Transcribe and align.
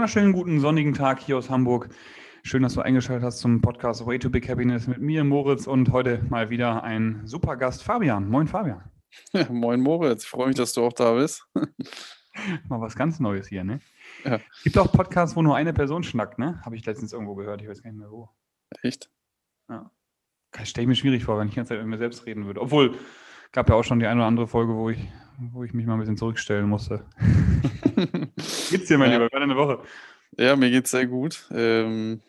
wunderschönen 0.00 0.32
guten 0.32 0.60
sonnigen 0.60 0.94
Tag 0.94 1.20
hier 1.20 1.36
aus 1.36 1.50
Hamburg. 1.50 1.90
Schön, 2.42 2.62
dass 2.62 2.72
du 2.72 2.80
eingeschaltet 2.80 3.22
hast 3.22 3.40
zum 3.40 3.60
Podcast 3.60 4.06
Way 4.06 4.18
to 4.18 4.30
Big 4.30 4.48
Happiness 4.48 4.86
mit 4.86 4.98
mir, 4.98 5.24
Moritz, 5.24 5.66
und 5.66 5.92
heute 5.92 6.24
mal 6.30 6.48
wieder 6.48 6.82
ein 6.82 7.20
super 7.26 7.58
Gast, 7.58 7.82
Fabian. 7.82 8.26
Moin, 8.26 8.46
Fabian. 8.46 8.82
Ja, 9.34 9.46
moin, 9.52 9.78
Moritz. 9.78 10.24
Ich 10.24 10.30
freue 10.30 10.46
mich, 10.46 10.56
dass 10.56 10.72
du 10.72 10.86
auch 10.86 10.94
da 10.94 11.12
bist. 11.16 11.46
mal 12.70 12.80
was 12.80 12.96
ganz 12.96 13.20
Neues 13.20 13.48
hier, 13.48 13.62
ne? 13.62 13.80
Ja. 14.24 14.40
Gibt 14.64 14.78
auch 14.78 14.90
Podcasts, 14.90 15.36
wo 15.36 15.42
nur 15.42 15.54
eine 15.54 15.74
Person 15.74 16.02
schnackt, 16.02 16.38
ne? 16.38 16.62
Habe 16.64 16.76
ich 16.76 16.86
letztens 16.86 17.12
irgendwo 17.12 17.34
gehört. 17.34 17.60
Ich 17.60 17.68
weiß 17.68 17.82
gar 17.82 17.90
nicht 17.90 18.00
mehr 18.00 18.10
wo. 18.10 18.30
Echt? 18.80 19.10
Ja. 19.68 19.90
Stelle 20.62 20.84
ich 20.84 20.88
mir 20.88 20.94
schwierig 20.94 21.24
vor, 21.24 21.38
wenn 21.38 21.48
ich 21.48 21.52
die 21.52 21.56
ganze 21.56 21.74
Zeit 21.74 21.80
mit 21.80 21.88
mir 21.88 21.98
selbst 21.98 22.24
reden 22.24 22.46
würde. 22.46 22.62
Obwohl, 22.62 22.96
gab 23.52 23.68
ja 23.68 23.74
auch 23.74 23.84
schon 23.84 23.98
die 23.98 24.06
eine 24.06 24.20
oder 24.20 24.28
andere 24.28 24.46
Folge, 24.46 24.74
wo 24.74 24.88
ich, 24.88 25.12
wo 25.38 25.62
ich 25.62 25.74
mich 25.74 25.84
mal 25.84 25.92
ein 25.92 26.00
bisschen 26.00 26.16
zurückstellen 26.16 26.70
musste. 26.70 27.04
Geht's 28.70 28.88
dir, 28.88 28.98
mein 28.98 29.10
ja. 29.10 29.18
Lieber? 29.18 29.28
War 29.32 29.42
eine 29.42 29.56
Woche? 29.56 29.82
Ja, 30.38 30.54
mir 30.56 30.70
geht's 30.70 30.92
sehr 30.92 31.06
gut. 31.06 31.48
Ähm, 31.52 32.20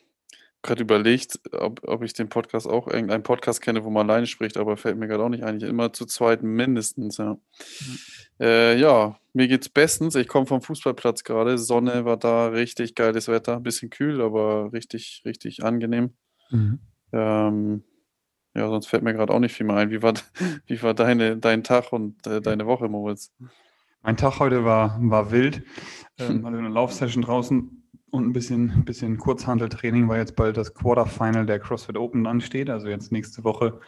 gerade 0.63 0.81
überlegt, 0.81 1.39
ob, 1.51 1.81
ob 1.87 2.03
ich 2.03 2.13
den 2.13 2.29
Podcast 2.29 2.67
auch 2.67 2.87
irgendeinen 2.87 3.23
Podcast 3.23 3.61
kenne, 3.61 3.83
wo 3.83 3.89
man 3.89 4.09
alleine 4.09 4.27
spricht, 4.27 4.57
aber 4.57 4.77
fällt 4.77 4.97
mir 4.97 5.07
gerade 5.07 5.23
auch 5.23 5.29
nicht 5.29 5.43
ein. 5.43 5.59
Immer 5.61 5.93
zu 5.93 6.05
zweit 6.05 6.43
mindestens, 6.43 7.17
ja. 7.17 7.33
Mhm. 7.33 7.97
Äh, 8.39 8.79
ja, 8.79 9.19
mir 9.33 9.47
geht's 9.47 9.69
bestens. 9.69 10.15
Ich 10.15 10.27
komme 10.27 10.47
vom 10.47 10.61
Fußballplatz 10.61 11.23
gerade. 11.23 11.57
Sonne 11.57 12.05
war 12.05 12.17
da, 12.17 12.47
richtig 12.47 12.95
geiles 12.95 13.27
Wetter. 13.27 13.59
Bisschen 13.59 13.89
kühl, 13.89 14.21
aber 14.21 14.73
richtig, 14.73 15.21
richtig 15.25 15.63
angenehm. 15.63 16.13
Mhm. 16.49 16.79
Ähm, 17.13 17.83
ja, 18.55 18.67
sonst 18.67 18.87
fällt 18.87 19.03
mir 19.03 19.13
gerade 19.13 19.33
auch 19.33 19.39
nicht 19.39 19.55
viel 19.55 19.65
mehr 19.65 19.77
ein. 19.77 19.91
Wie 19.91 20.01
war, 20.01 20.13
wie 20.65 20.81
war 20.81 20.93
deine, 20.93 21.37
dein 21.37 21.63
Tag 21.63 21.93
und 21.93 22.25
äh, 22.25 22.41
deine 22.41 22.65
Woche, 22.65 22.89
Moritz? 22.89 23.31
Mein 24.03 24.17
Tag 24.17 24.39
heute 24.39 24.65
war, 24.65 24.97
war 25.01 25.31
wild. 25.31 25.63
Ähm, 26.19 26.45
hatte 26.45 26.57
eine 26.57 26.69
Laufsession 26.69 27.23
draußen 27.23 27.83
und 28.11 28.27
ein 28.27 28.33
bisschen, 28.33 28.83
bisschen 28.85 29.17
Kurzhanteltraining, 29.17 30.07
weil 30.07 30.19
jetzt 30.19 30.35
bald 30.35 30.55
das 30.55 30.75
Quarterfinal 30.75 31.47
der 31.47 31.57
CrossFit 31.57 31.97
Open 31.97 32.27
ansteht. 32.27 32.69
Also 32.69 32.89
jetzt 32.89 33.11
nächste 33.11 33.43
Woche 33.43 33.79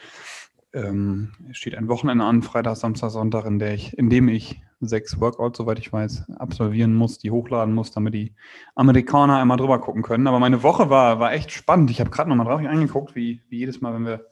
ähm, 0.73 1.33
steht 1.51 1.75
ein 1.75 1.89
Wochenende 1.89 2.23
an, 2.23 2.41
Freitag, 2.41 2.77
Samstag, 2.77 3.11
Sonntag, 3.11 3.45
in, 3.45 3.59
der 3.59 3.75
ich, 3.75 3.95
in 3.97 4.09
dem 4.09 4.29
ich 4.29 4.61
sechs 4.79 5.19
Workouts, 5.19 5.57
soweit 5.57 5.77
ich 5.77 5.93
weiß, 5.93 6.31
absolvieren 6.37 6.95
muss, 6.95 7.19
die 7.19 7.29
hochladen 7.29 7.75
muss, 7.75 7.91
damit 7.91 8.15
die 8.15 8.33
Amerikaner 8.73 9.37
einmal 9.37 9.57
drüber 9.57 9.79
gucken 9.79 10.01
können. 10.01 10.25
Aber 10.25 10.39
meine 10.39 10.63
Woche 10.63 10.89
war, 10.89 11.19
war 11.19 11.33
echt 11.33 11.51
spannend. 11.51 11.91
Ich 11.91 11.99
habe 11.99 12.09
gerade 12.09 12.29
nochmal 12.29 12.47
drauf 12.47 12.61
angeguckt, 12.61 13.15
wie, 13.15 13.41
wie 13.49 13.59
jedes 13.59 13.81
Mal, 13.81 13.93
wenn 13.93 14.05
wir 14.05 14.25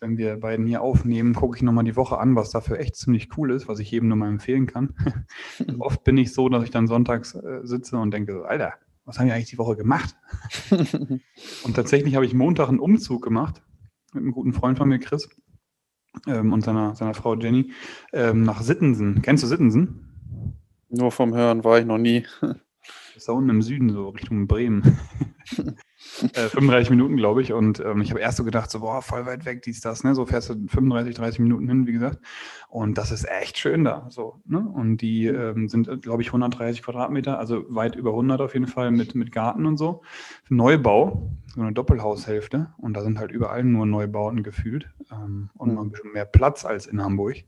wenn 0.00 0.16
wir 0.16 0.36
beiden 0.38 0.66
hier 0.66 0.80
aufnehmen, 0.80 1.34
gucke 1.34 1.56
ich 1.56 1.62
nochmal 1.62 1.84
die 1.84 1.96
Woche 1.96 2.18
an, 2.18 2.34
was 2.34 2.50
dafür 2.50 2.78
echt 2.80 2.96
ziemlich 2.96 3.36
cool 3.36 3.50
ist, 3.52 3.68
was 3.68 3.78
ich 3.78 3.90
jedem 3.90 4.08
nur 4.08 4.16
mal 4.16 4.28
empfehlen 4.28 4.66
kann. 4.66 4.94
Oft 5.78 6.04
bin 6.04 6.16
ich 6.16 6.32
so, 6.32 6.48
dass 6.48 6.64
ich 6.64 6.70
dann 6.70 6.86
sonntags 6.86 7.34
äh, 7.34 7.60
sitze 7.62 7.98
und 7.98 8.12
denke, 8.12 8.46
Alter, 8.46 8.74
was 9.04 9.18
haben 9.18 9.26
wir 9.26 9.34
eigentlich 9.34 9.50
die 9.50 9.58
Woche 9.58 9.76
gemacht? 9.76 10.16
und 10.70 11.74
tatsächlich 11.74 12.14
habe 12.14 12.24
ich 12.24 12.34
Montag 12.34 12.68
einen 12.68 12.78
Umzug 12.78 13.22
gemacht 13.22 13.62
mit 14.12 14.22
einem 14.22 14.32
guten 14.32 14.52
Freund 14.52 14.78
von 14.78 14.88
mir, 14.88 14.98
Chris, 14.98 15.28
ähm, 16.26 16.52
und 16.52 16.62
seiner, 16.62 16.94
seiner 16.94 17.14
Frau 17.14 17.34
Jenny, 17.34 17.72
ähm, 18.12 18.42
nach 18.42 18.62
Sittensen. 18.62 19.22
Kennst 19.22 19.44
du 19.44 19.48
Sittensen? 19.48 20.56
Nur 20.88 21.12
vom 21.12 21.34
Hören 21.34 21.62
war 21.62 21.78
ich 21.78 21.86
noch 21.86 21.98
nie. 21.98 22.26
Das 22.40 22.56
ist 23.16 23.28
da 23.28 23.32
unten 23.32 23.50
im 23.50 23.62
Süden, 23.62 23.90
so 23.90 24.08
Richtung 24.08 24.46
Bremen. 24.46 24.98
äh, 26.34 26.48
35 26.48 26.90
Minuten, 26.90 27.16
glaube 27.16 27.42
ich. 27.42 27.52
Und 27.52 27.80
ähm, 27.80 28.00
ich 28.00 28.10
habe 28.10 28.20
erst 28.20 28.38
so 28.38 28.44
gedacht, 28.44 28.70
so, 28.70 28.80
boah, 28.80 29.02
voll 29.02 29.26
weit 29.26 29.44
weg, 29.44 29.62
dies, 29.62 29.80
das, 29.80 30.04
ne? 30.04 30.14
So 30.14 30.26
fährst 30.26 30.50
du 30.50 30.54
35, 30.66 31.14
30 31.14 31.40
Minuten 31.40 31.68
hin, 31.68 31.86
wie 31.86 31.92
gesagt. 31.92 32.18
Und 32.68 32.98
das 32.98 33.10
ist 33.10 33.28
echt 33.28 33.58
schön 33.58 33.84
da. 33.84 34.06
So, 34.10 34.40
ne? 34.46 34.60
Und 34.60 34.98
die 34.98 35.26
ähm, 35.26 35.68
sind, 35.68 36.02
glaube 36.02 36.22
ich, 36.22 36.28
130 36.28 36.82
Quadratmeter, 36.82 37.38
also 37.38 37.64
weit 37.68 37.96
über 37.96 38.10
100 38.10 38.40
auf 38.40 38.54
jeden 38.54 38.66
Fall 38.66 38.90
mit, 38.90 39.14
mit 39.14 39.32
Garten 39.32 39.66
und 39.66 39.76
so. 39.76 40.02
Neubau, 40.48 41.30
so 41.54 41.60
eine 41.60 41.72
Doppelhaushälfte. 41.72 42.72
Und 42.78 42.94
da 42.94 43.02
sind 43.02 43.18
halt 43.18 43.32
überall 43.32 43.64
nur 43.64 43.86
Neubauten 43.86 44.42
gefühlt. 44.42 44.88
Ähm, 45.10 45.50
und 45.54 45.74
noch 45.74 45.82
ein 45.82 45.90
bisschen 45.90 46.12
mehr 46.12 46.24
Platz 46.26 46.64
als 46.64 46.86
in 46.86 47.02
Hamburg. 47.02 47.44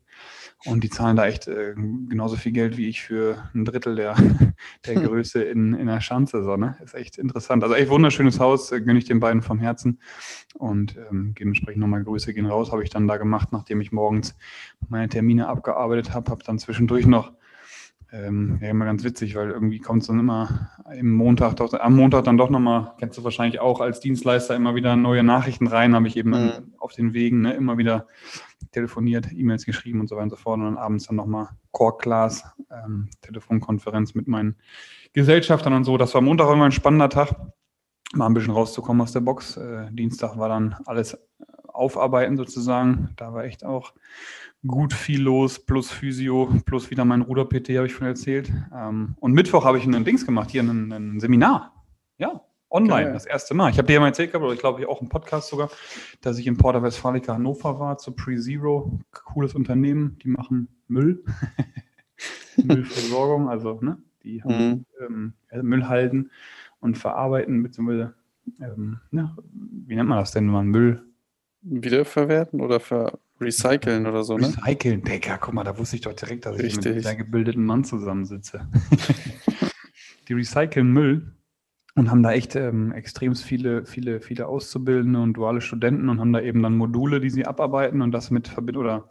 Und 0.65 0.85
die 0.85 0.91
zahlen 0.91 1.17
da 1.17 1.27
echt 1.27 1.49
äh, 1.49 1.75
genauso 1.75 2.37
viel 2.37 2.53
Geld 2.53 2.77
wie 2.77 2.89
ich 2.89 3.03
für 3.03 3.51
ein 3.55 3.65
Drittel 3.65 3.97
der, 3.97 4.15
der. 4.87 4.95
Größe 4.95 5.43
in, 5.43 5.75
in 5.75 5.87
der 5.87 6.01
Schanze. 6.01 6.45
So, 6.45 6.57
ne? 6.57 6.77
Ist 6.85 6.95
echt 6.95 7.19
interessant. 7.19 7.65
Also 7.65 7.75
echt 7.75 7.91
wunderschönes 7.91 8.39
Haus, 8.39 8.71
äh, 8.71 8.81
gönne 8.81 8.99
ich 8.99 9.05
den 9.05 9.19
beiden 9.19 9.43
vom 9.43 9.59
Herzen. 9.59 9.99
Und 10.55 10.97
ähm, 10.97 11.35
dementsprechend 11.39 11.81
nochmal 11.81 12.05
Grüße 12.05 12.33
gehen 12.33 12.47
raus, 12.47 12.71
habe 12.71 12.85
ich 12.85 12.91
dann 12.91 13.09
da 13.09 13.17
gemacht, 13.17 13.49
nachdem 13.53 13.81
ich 13.81 13.91
morgens 13.91 14.37
meine 14.89 15.09
Termine 15.09 15.49
abgearbeitet 15.49 16.15
habe, 16.15 16.31
habe 16.31 16.45
dann 16.45 16.59
zwischendurch 16.59 17.07
noch 17.07 17.33
ähm, 18.13 18.59
ja, 18.61 18.69
immer 18.69 18.85
ganz 18.85 19.05
witzig, 19.05 19.35
weil 19.35 19.51
irgendwie 19.51 19.79
kommt 19.79 20.03
es 20.03 20.09
dann 20.09 20.19
immer 20.19 20.71
im 20.95 21.13
Montag, 21.13 21.57
doch, 21.57 21.73
am 21.73 21.97
Montag 21.97 22.25
dann 22.25 22.37
doch 22.37 22.51
nochmal, 22.51 22.93
kennst 22.99 23.17
du 23.17 23.25
wahrscheinlich 23.25 23.59
auch 23.61 23.81
als 23.81 24.01
Dienstleister 24.01 24.55
immer 24.55 24.75
wieder 24.75 24.97
neue 24.97 25.23
Nachrichten 25.23 25.67
rein, 25.67 25.95
habe 25.95 26.09
ich 26.09 26.17
eben 26.19 26.31
mhm. 26.31 26.75
auf 26.79 26.93
den 26.93 27.15
Wegen 27.15 27.41
ne, 27.41 27.55
immer 27.55 27.79
wieder 27.79 28.07
telefoniert, 28.71 29.33
E-Mails 29.33 29.65
geschrieben 29.65 30.01
und 30.01 30.09
so 30.09 30.17
weiter 30.17 30.25
und 30.25 30.31
so 30.31 30.37
fort 30.37 30.59
und 30.59 30.65
dann 30.67 30.77
abends 30.77 31.07
dann 31.07 31.17
nochmal 31.17 31.49
Core 31.71 31.97
Class, 31.97 32.45
ähm, 32.71 33.09
Telefonkonferenz 33.23 34.15
mit 34.15 34.29
meinen 34.29 34.57
Gesellschaftern 35.15 35.73
und 35.73 35.85
so. 35.85 35.97
Das 35.97 36.15
war 36.15 36.21
Montag 36.21 36.53
immer 36.53 36.67
ein 36.67 36.73
spannender 36.73 37.09
Tag, 37.09 37.35
mal 38.13 38.27
ein 38.27 38.35
bisschen 38.35 38.53
rauszukommen 38.53 39.01
aus 39.01 39.13
der 39.13 39.21
Box. 39.21 39.57
Äh, 39.57 39.91
Dienstag 39.91 40.37
war 40.37 40.51
dann 40.51 40.77
alles 40.85 41.19
aufarbeiten 41.67 42.37
sozusagen. 42.37 43.11
Da 43.17 43.33
war 43.33 43.45
echt 43.45 43.65
auch 43.65 43.95
gut 44.67 44.93
viel 44.93 45.23
los, 45.23 45.59
plus 45.59 45.91
Physio, 45.91 46.49
plus 46.65 46.91
wieder 46.91 47.05
mein 47.05 47.23
Ruder-PT, 47.23 47.77
habe 47.77 47.87
ich 47.87 47.93
schon 47.93 48.07
erzählt. 48.07 48.53
Ähm, 48.75 49.17
und 49.21 49.33
Mittwoch 49.33 49.65
habe 49.65 49.79
ich 49.79 49.87
ein 49.87 50.05
Dings 50.05 50.25
gemacht, 50.25 50.51
hier 50.51 50.63
ein, 50.63 50.93
ein 50.93 51.21
Seminar. 51.21 51.85
Ja, 52.19 52.43
online, 52.71 53.05
Geil. 53.05 53.13
das 53.13 53.27
erste 53.27 53.55
Mal. 53.55 53.71
Ich 53.71 53.79
habe 53.79 53.87
dir 53.87 53.95
ja 53.95 54.01
mal 54.01 54.09
erzählt 54.09 54.31
gehabt, 54.31 54.45
oder 54.45 54.55
ich 54.55 54.61
glaube 54.61 54.89
auch 54.89 55.03
im 55.03 55.09
Podcast 55.09 55.49
sogar, 55.49 55.71
dass 56.21 56.39
ich 56.39 56.47
in 56.47 56.57
Porta 56.57 56.83
Westfalica 56.83 57.35
Hannover 57.35 57.79
war, 57.79 57.99
zu 57.99 58.13
Pre-Zero. 58.13 58.99
Cooles 59.13 59.55
Unternehmen, 59.55 60.19
die 60.23 60.29
machen 60.29 60.69
Müll. 60.89 61.25
Müllversorgung, 62.57 63.49
also 63.49 63.79
ne, 63.81 63.99
die 64.23 64.43
haben 64.43 64.87
mhm. 65.09 65.33
ähm, 65.51 65.69
Müll 65.69 65.89
halten 65.89 66.31
und 66.81 66.99
verarbeiten, 66.99 67.63
beziehungsweise, 67.63 68.15
ähm, 68.61 69.01
ne, 69.11 69.35
wie 69.87 69.97
nennt 69.97 70.09
man 70.09 70.19
das 70.19 70.33
denn, 70.33 70.47
wenn 70.47 70.53
man 70.53 70.67
Müll 70.69 71.03
Wiederverwerten 71.63 72.61
oder 72.61 72.81
ver 72.81 73.19
recyceln 73.43 74.07
oder 74.07 74.25
so, 74.25 74.37
ne? 74.37 74.49
Recyceln, 74.49 75.03
Digga, 75.03 75.39
guck 75.39 75.55
mal, 75.55 75.65
da 75.65 75.77
wusste 75.77 75.97
ich 75.97 76.03
doch 76.03 76.15
direkt, 76.15 76.47
dass 76.47 76.59
Richtig. 76.59 76.87
ich 76.87 76.97
mit 76.97 77.07
einem 77.07 77.19
gebildeten 77.19 77.65
Mann 77.65 77.85
zusammensitze. 77.85 78.69
die 80.29 80.35
recyceln 80.35 80.93
Müll 80.93 81.35
und 81.95 82.11
haben 82.11 82.23
da 82.23 82.33
echt 82.33 82.57
ähm, 82.57 82.93
extrem 82.93 83.35
viele, 83.35 83.85
viele, 83.85 84.21
viele 84.21 84.47
Auszubildende 84.47 85.21
und 85.21 85.35
duale 85.35 85.61
Studenten 85.61 86.09
und 86.09 86.21
haben 86.21 86.33
da 86.33 86.41
eben 86.41 86.63
dann 86.63 86.77
Module, 86.77 87.21
die 87.21 87.31
sie 87.31 87.47
abarbeiten 87.47 88.01
und 88.01 88.13
das 88.13 88.31
mit 88.31 88.49
verbinden 88.49 88.81
oder 88.81 89.11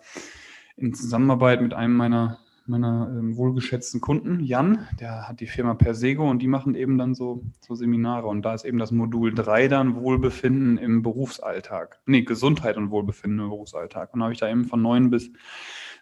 in 0.77 0.93
Zusammenarbeit 0.93 1.61
mit 1.61 1.73
einem 1.73 1.95
meiner 1.95 2.39
meiner 2.67 3.09
ähm, 3.11 3.37
wohlgeschätzten 3.37 4.01
Kunden, 4.01 4.39
Jan, 4.39 4.87
der 4.99 5.27
hat 5.27 5.39
die 5.39 5.47
Firma 5.47 5.73
Persego 5.73 6.29
und 6.29 6.39
die 6.41 6.47
machen 6.47 6.75
eben 6.75 6.97
dann 6.97 7.15
so, 7.15 7.43
so 7.59 7.75
Seminare. 7.75 8.27
Und 8.27 8.43
da 8.43 8.53
ist 8.53 8.65
eben 8.65 8.77
das 8.77 8.91
Modul 8.91 9.33
3 9.33 9.67
dann 9.67 9.95
Wohlbefinden 9.95 10.77
im 10.77 11.01
Berufsalltag. 11.01 11.99
Nee, 12.05 12.21
Gesundheit 12.21 12.77
und 12.77 12.91
Wohlbefinden 12.91 13.39
im 13.39 13.49
Berufsalltag. 13.49 14.13
Und 14.13 14.19
da 14.19 14.25
habe 14.25 14.33
ich 14.33 14.39
da 14.39 14.49
eben 14.49 14.65
von 14.65 14.81
9 14.81 15.09
bis 15.09 15.31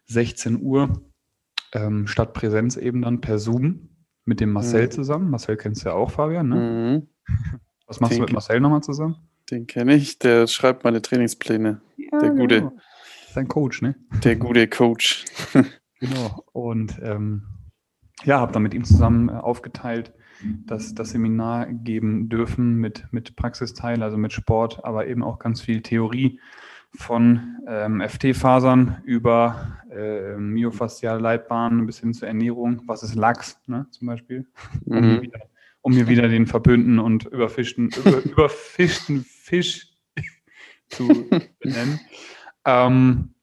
16 0.05 0.61
Uhr 0.61 1.01
ähm, 1.73 2.07
statt 2.07 2.33
Präsenz 2.33 2.77
eben 2.77 3.01
dann 3.01 3.21
per 3.21 3.39
Zoom 3.39 3.89
mit 4.25 4.39
dem 4.39 4.51
Marcel 4.51 4.85
mhm. 4.85 4.91
zusammen. 4.91 5.29
Marcel 5.29 5.57
kennst 5.57 5.83
du 5.83 5.89
ja 5.89 5.95
auch, 5.95 6.11
Fabian, 6.11 6.49
ne? 6.49 7.07
Mhm. 7.27 7.59
Was 7.87 7.99
machst 7.99 8.13
den, 8.13 8.19
du 8.19 8.25
mit 8.25 8.33
Marcel 8.33 8.59
nochmal 8.59 8.81
zusammen? 8.81 9.15
Den 9.49 9.65
kenne 9.65 9.95
ich, 9.95 10.19
der 10.19 10.45
schreibt 10.47 10.83
meine 10.83 11.01
Trainingspläne. 11.01 11.81
Ja, 11.97 12.19
der 12.19 12.29
gute. 12.31 12.55
Genau. 12.59 12.77
Sein 13.33 13.47
Coach, 13.47 13.81
ne? 13.81 13.95
Der 14.23 14.35
gute 14.35 14.67
Coach. 14.67 15.25
Genau. 15.99 16.43
Und 16.53 16.99
ähm, 17.01 17.43
ja, 18.23 18.39
habe 18.39 18.51
dann 18.51 18.63
mit 18.63 18.73
ihm 18.73 18.83
zusammen 18.83 19.29
äh, 19.29 19.33
aufgeteilt, 19.33 20.13
dass 20.65 20.93
das 20.93 21.11
Seminar 21.11 21.67
geben 21.67 22.29
dürfen 22.29 22.75
mit, 22.75 23.05
mit 23.11 23.35
Praxisteil, 23.35 24.01
also 24.03 24.17
mit 24.17 24.31
Sport, 24.31 24.83
aber 24.85 25.07
eben 25.07 25.23
auch 25.23 25.39
ganz 25.39 25.61
viel 25.61 25.81
Theorie 25.81 26.39
von 26.95 27.57
ähm, 27.67 28.01
FT-Fasern 28.01 29.01
über 29.03 29.77
äh, 29.91 30.35
myofasziale 30.37 31.19
Leitbahnen 31.19 31.85
bis 31.85 31.99
hin 31.99 32.13
zur 32.13 32.27
Ernährung. 32.27 32.81
Was 32.85 33.03
ist 33.03 33.15
Lachs 33.15 33.59
ne, 33.67 33.87
zum 33.91 34.07
Beispiel? 34.07 34.47
Mhm. 34.85 34.95
Um, 35.01 35.03
mir 35.05 35.21
wieder, 35.21 35.39
um 35.81 35.93
mir 35.93 36.07
wieder 36.07 36.27
den 36.27 36.47
verpönten 36.47 36.99
und 36.99 37.25
überfischten, 37.25 37.89
über, 37.89 38.17
überfischten 38.23 39.23
Fisch 39.23 39.93
zu 40.89 41.29
benennen. 41.59 41.99
Ähm, 42.65 43.33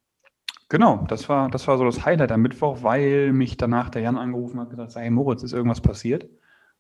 Genau, 0.69 1.05
das 1.09 1.29
war, 1.29 1.49
das 1.49 1.69
war 1.69 1.79
so 1.79 1.85
das 1.85 2.05
Highlight 2.05 2.33
am 2.33 2.43
Mittwoch, 2.43 2.83
weil 2.83 3.33
mich 3.33 3.57
danach 3.57 3.89
der 3.89 4.03
Jan 4.03 4.19
angerufen 4.19 4.59
hat 4.59 4.67
und 4.67 4.77
gesagt, 4.77 4.97
hey 4.97 5.11
Moritz, 5.11 5.45
ist 5.45 5.53
irgendwas 5.53 5.81
passiert? 5.81 6.29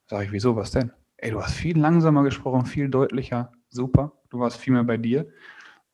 Sag 0.06 0.24
ich, 0.24 0.32
wieso, 0.32 0.56
was 0.56 0.72
denn? 0.72 0.92
Ey, 1.18 1.30
du 1.30 1.40
hast 1.40 1.54
viel 1.54 1.78
langsamer 1.78 2.24
gesprochen, 2.24 2.66
viel 2.66 2.88
deutlicher, 2.88 3.52
super, 3.68 4.12
du 4.30 4.40
warst 4.40 4.58
viel 4.58 4.72
mehr 4.72 4.82
bei 4.84 4.96
dir. 4.96 5.28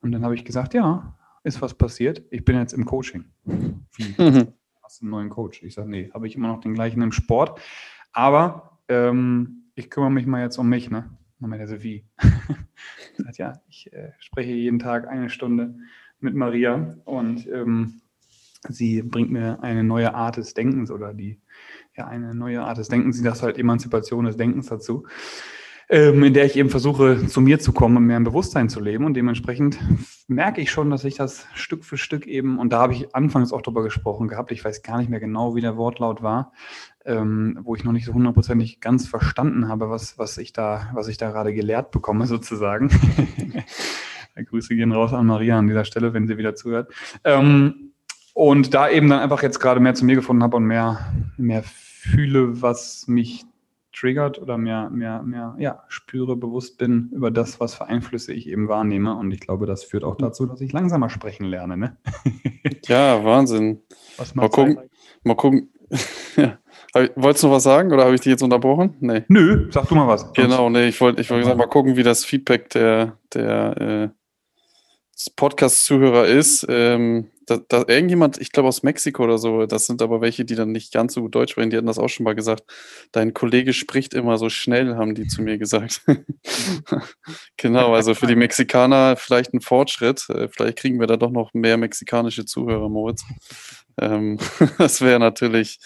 Und 0.01 0.13
dann 0.13 0.25
habe 0.25 0.35
ich 0.35 0.45
gesagt, 0.45 0.73
ja, 0.73 1.17
ist 1.45 1.61
was 1.61 1.75
passiert, 1.75 2.23
ich 2.31 2.45
bin 2.45 2.57
jetzt 2.57 2.73
im 2.73 2.87
Coaching. 2.87 3.27
Wie? 3.45 4.15
Mhm. 4.19 4.55
Hast 4.83 5.01
du 5.01 5.05
einen 5.05 5.11
neuen 5.11 5.29
Coach? 5.29 5.63
Ich 5.63 5.75
sage, 5.75 5.91
nee, 5.91 6.11
habe 6.15 6.27
ich 6.27 6.35
immer 6.35 6.49
noch 6.49 6.61
den 6.61 6.75
gleichen 6.75 7.03
im 7.03 7.13
Sport. 7.13 7.61
Aber 8.13 8.81
ähm, 8.89 9.71
ich 9.75 9.91
kümmere 9.91 10.11
mich 10.11 10.27
mal 10.27 10.43
jetzt 10.43 10.59
um 10.59 10.69
mich, 10.69 10.91
ne? 10.91 11.11
Dann 11.41 11.51
meinte 11.51 11.65
er 11.65 11.69
so, 11.69 11.83
wie? 11.83 12.07
sagt, 13.17 13.39
ja, 13.39 13.53
ich 13.69 13.93
äh, 13.93 14.13
spreche 14.19 14.53
jeden 14.53 14.79
Tag 14.79 15.09
eine 15.09 15.29
Stunde 15.29 15.75
mit 16.23 16.35
Maria 16.35 16.97
und 17.05 17.47
ähm, 17.49 18.01
sie 18.69 19.03
bringt 19.03 19.31
mir 19.31 19.63
eine 19.63 19.85
neue 19.85 20.15
Art 20.15 20.37
des 20.37 20.55
Denkens 20.55 20.91
oder 20.91 21.15
die, 21.15 21.41
ja, 21.97 22.07
eine 22.07 22.35
neue 22.35 22.63
Art 22.63 22.79
des 22.79 22.89
Denkens, 22.89 23.17
sie 23.17 23.25
das 23.25 23.43
halt 23.43 23.59
Emanzipation 23.59 24.25
des 24.25 24.37
Denkens 24.37 24.67
dazu 24.67 25.05
ähm, 25.93 26.23
in 26.23 26.33
der 26.33 26.47
ich 26.47 26.57
eben 26.57 26.71
versuche, 26.71 27.27
zu 27.27 27.43
mir 27.43 27.61
zu 27.61 27.73
kommen 27.73 27.99
und 27.99 28.07
mehr 28.07 28.17
im 28.17 28.25
Bewusstsein 28.25 28.71
zu 28.71 28.81
leben. 28.81 29.05
Und 29.05 29.13
dementsprechend 29.15 29.79
merke 30.27 30.63
ich 30.63 30.71
schon, 30.71 30.91
dass 30.91 31.05
ich 31.05 31.17
das 31.17 31.47
Stück 31.55 31.85
für 31.85 31.99
Stück 31.99 32.27
eben, 32.27 32.59
und 32.59 32.73
da 32.73 32.81
habe 32.81 32.95
ich 32.95 33.15
anfangs 33.15 33.53
auch 33.53 33.61
drüber 33.61 33.83
gesprochen 33.83 34.27
gehabt, 34.27 34.53
ich 34.53 34.65
weiß 34.65 34.83
gar 34.83 34.99
nicht 34.99 35.11
mehr 35.11 35.21
genau, 35.21 35.55
wie 35.55 35.61
der 35.61 35.77
Wortlaut 35.77 36.23
war, 36.23 36.53
ähm, 37.05 37.59
wo 37.63 37.75
ich 37.75 37.85
noch 37.85 37.93
nicht 37.93 38.07
so 38.07 38.15
hundertprozentig 38.15 38.81
ganz 38.81 39.07
verstanden 39.07 39.69
habe, 39.69 39.91
was, 39.91 40.19
was 40.19 40.39
ich 40.39 40.55
da, 40.55 40.91
was 40.95 41.09
ich 41.09 41.19
da 41.19 41.31
gerade 41.31 41.53
gelehrt 41.53 41.91
bekomme, 41.91 42.27
sozusagen. 42.27 42.89
Grüße 44.35 44.75
gehen 44.75 44.93
raus 44.93 45.13
an 45.13 45.27
Maria 45.27 45.59
an 45.59 45.67
dieser 45.67 45.85
Stelle, 45.85 46.15
wenn 46.15 46.27
sie 46.27 46.39
wieder 46.39 46.55
zuhört. 46.55 46.93
Ähm, 47.25 47.93
und 48.35 48.73
da 48.75 48.89
eben 48.89 49.09
dann 49.09 49.21
einfach 49.21 49.43
jetzt 49.43 49.61
gerade 49.61 49.81
mehr 49.81 49.95
zu 49.95 50.05
mir 50.05 50.15
gefunden 50.15 50.43
habe 50.43 50.57
und 50.57 50.65
mehr, 50.65 51.13
mehr 51.37 51.63
fühle, 51.65 52.63
was 52.63 53.07
mich 53.07 53.45
triggert 53.95 54.41
oder 54.41 54.57
mehr, 54.57 54.91
mehr, 54.91 55.23
mehr, 55.23 55.55
ja, 55.59 55.85
spüre, 55.89 56.37
bewusst 56.37 56.79
bin 56.79 57.11
über 57.13 57.31
das, 57.31 57.61
was 57.61 57.75
für 57.75 57.87
Einflüsse 57.87 58.33
ich 58.33 58.49
eben 58.49 58.69
wahrnehme. 58.69 59.15
Und 59.15 59.31
ich 59.33 59.41
glaube, 59.41 59.67
das 59.67 59.85
führt 59.85 60.05
auch 60.05 60.17
dazu, 60.17 60.47
dass 60.47 60.61
ich 60.61 60.73
langsamer 60.73 61.11
sprechen 61.11 61.45
lerne. 61.45 61.77
Ne? 61.77 61.97
ja, 62.87 63.23
Wahnsinn. 63.23 63.83
mal 64.35 64.49
gucken, 64.49 64.79
mal 65.25 65.35
gucken. 65.35 65.69
Wolltest 67.15 67.43
du 67.43 67.49
noch 67.49 67.55
was 67.55 67.63
sagen 67.63 67.93
oder 67.93 68.05
habe 68.05 68.15
ich 68.15 68.23
dich 68.23 68.31
jetzt 68.31 68.43
unterbrochen? 68.43 68.97
Nee. 69.01 69.25
Nö, 69.29 69.69
sag 69.71 69.89
du 69.89 69.95
mal 69.95 70.09
was. 70.09 70.33
Genau, 70.33 70.71
nee, 70.71 70.89
ich 70.89 71.01
wollte 71.01 71.21
ich 71.21 71.31
wollt 71.31 71.45
mal 71.57 71.67
gucken, 71.67 71.97
wie 71.97 72.03
das 72.03 72.25
Feedback 72.25 72.71
der, 72.71 73.19
der 73.35 73.77
äh, 73.81 74.22
Podcast-Zuhörer 75.31 76.27
ist. 76.27 76.67
Ähm, 76.69 77.31
da, 77.47 77.59
da, 77.69 77.85
irgendjemand, 77.87 78.39
ich 78.39 78.53
glaube 78.53 78.69
aus 78.69 78.83
Mexiko 78.83 79.25
oder 79.25 79.39
so, 79.39 79.67
das 79.67 79.87
sind 79.87 80.01
aber 80.01 80.21
welche, 80.21 80.45
die 80.45 80.55
dann 80.55 80.73
nicht 80.73 80.93
ganz 80.93 81.15
so 81.15 81.23
gut 81.23 81.35
Deutsch 81.35 81.53
sprechen, 81.53 81.71
die 81.71 81.77
hatten 81.77 81.87
das 81.87 81.99
auch 81.99 82.09
schon 82.09 82.25
mal 82.25 82.35
gesagt. 82.35 82.65
Dein 83.11 83.35
Kollege 83.35 83.73
spricht 83.73 84.15
immer 84.15 84.39
so 84.39 84.49
schnell, 84.49 84.97
haben 84.97 85.15
die 85.15 85.27
zu 85.27 85.43
mir 85.43 85.59
gesagt. 85.59 86.03
genau, 87.57 87.95
also 87.95 88.15
für 88.15 88.27
die 88.27 88.37
Mexikaner 88.37 89.17
vielleicht 89.17 89.55
ein 89.55 89.61
Fortschritt. 89.61 90.29
Äh, 90.31 90.49
vielleicht 90.49 90.79
kriegen 90.79 91.01
wir 91.01 91.07
da 91.07 91.17
doch 91.17 91.31
noch 91.31 91.53
mehr 91.53 91.77
mexikanische 91.77 92.45
Zuhörer, 92.45 92.89
Moritz. 92.89 93.25
Ähm, 94.01 94.39
das 94.79 95.01
wäre 95.01 95.19
natürlich, 95.19 95.81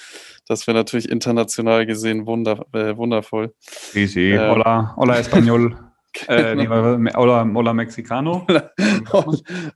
das 0.46 0.66
wäre 0.66 0.76
natürlich 0.76 1.08
international 1.08 1.86
gesehen 1.86 2.26
wunder, 2.26 2.66
äh, 2.72 2.96
wundervoll. 2.96 3.54
Sí, 3.60 4.06
sí. 4.06 4.32
Äh, 4.32 4.50
hola, 4.50 4.94
hola 4.96 5.18
español. 5.18 5.76
Äh, 6.28 6.54
nee, 6.54 6.66
hola, 6.68 7.48
hola 7.54 7.72
Mexicano. 7.74 8.46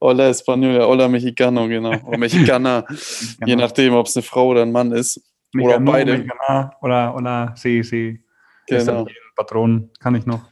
hola 0.00 0.28
Español, 0.30 0.80
hola 0.80 1.08
Mexicano, 1.08 1.68
genau. 1.68 1.92
Oder 2.06 2.18
Mexicana, 2.18 2.84
je 3.46 3.56
nachdem, 3.56 3.94
ob 3.94 4.06
es 4.06 4.16
eine 4.16 4.22
Frau 4.22 4.48
oder 4.48 4.62
ein 4.62 4.72
Mann 4.72 4.92
ist. 4.92 5.20
Mexicano, 5.52 5.82
oder 5.82 5.92
beide. 5.92 6.12
Mexicana, 6.12 6.72
oder, 6.80 7.14
oder, 7.14 7.54
sí, 7.56 7.82
sí. 7.82 8.22
Genau. 8.66 9.06
Patron, 9.36 9.90
kann 9.98 10.14
ich 10.14 10.26
noch. 10.26 10.42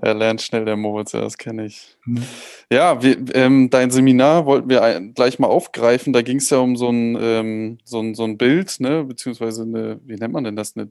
er 0.00 0.14
lernt 0.14 0.40
schnell, 0.42 0.64
der 0.64 0.76
Moritz, 0.76 1.12
ja, 1.12 1.20
das 1.20 1.36
kenne 1.36 1.66
ich. 1.66 1.96
Mhm. 2.06 2.22
Ja, 2.70 3.02
wir, 3.02 3.16
ähm, 3.34 3.68
dein 3.70 3.90
Seminar 3.90 4.46
wollten 4.46 4.70
wir 4.70 4.82
ein, 4.82 5.12
gleich 5.14 5.38
mal 5.38 5.48
aufgreifen. 5.48 6.12
Da 6.12 6.22
ging 6.22 6.38
es 6.38 6.50
ja 6.50 6.58
um 6.58 6.76
so 6.76 6.88
ein, 6.88 7.18
ähm, 7.20 7.78
so, 7.84 8.00
ein, 8.00 8.14
so 8.14 8.24
ein 8.24 8.38
Bild, 8.38 8.76
ne, 8.80 9.04
beziehungsweise 9.04 9.62
eine, 9.62 10.00
wie 10.04 10.16
nennt 10.16 10.32
man 10.32 10.44
denn 10.44 10.56
das? 10.56 10.76
Eine, 10.76 10.88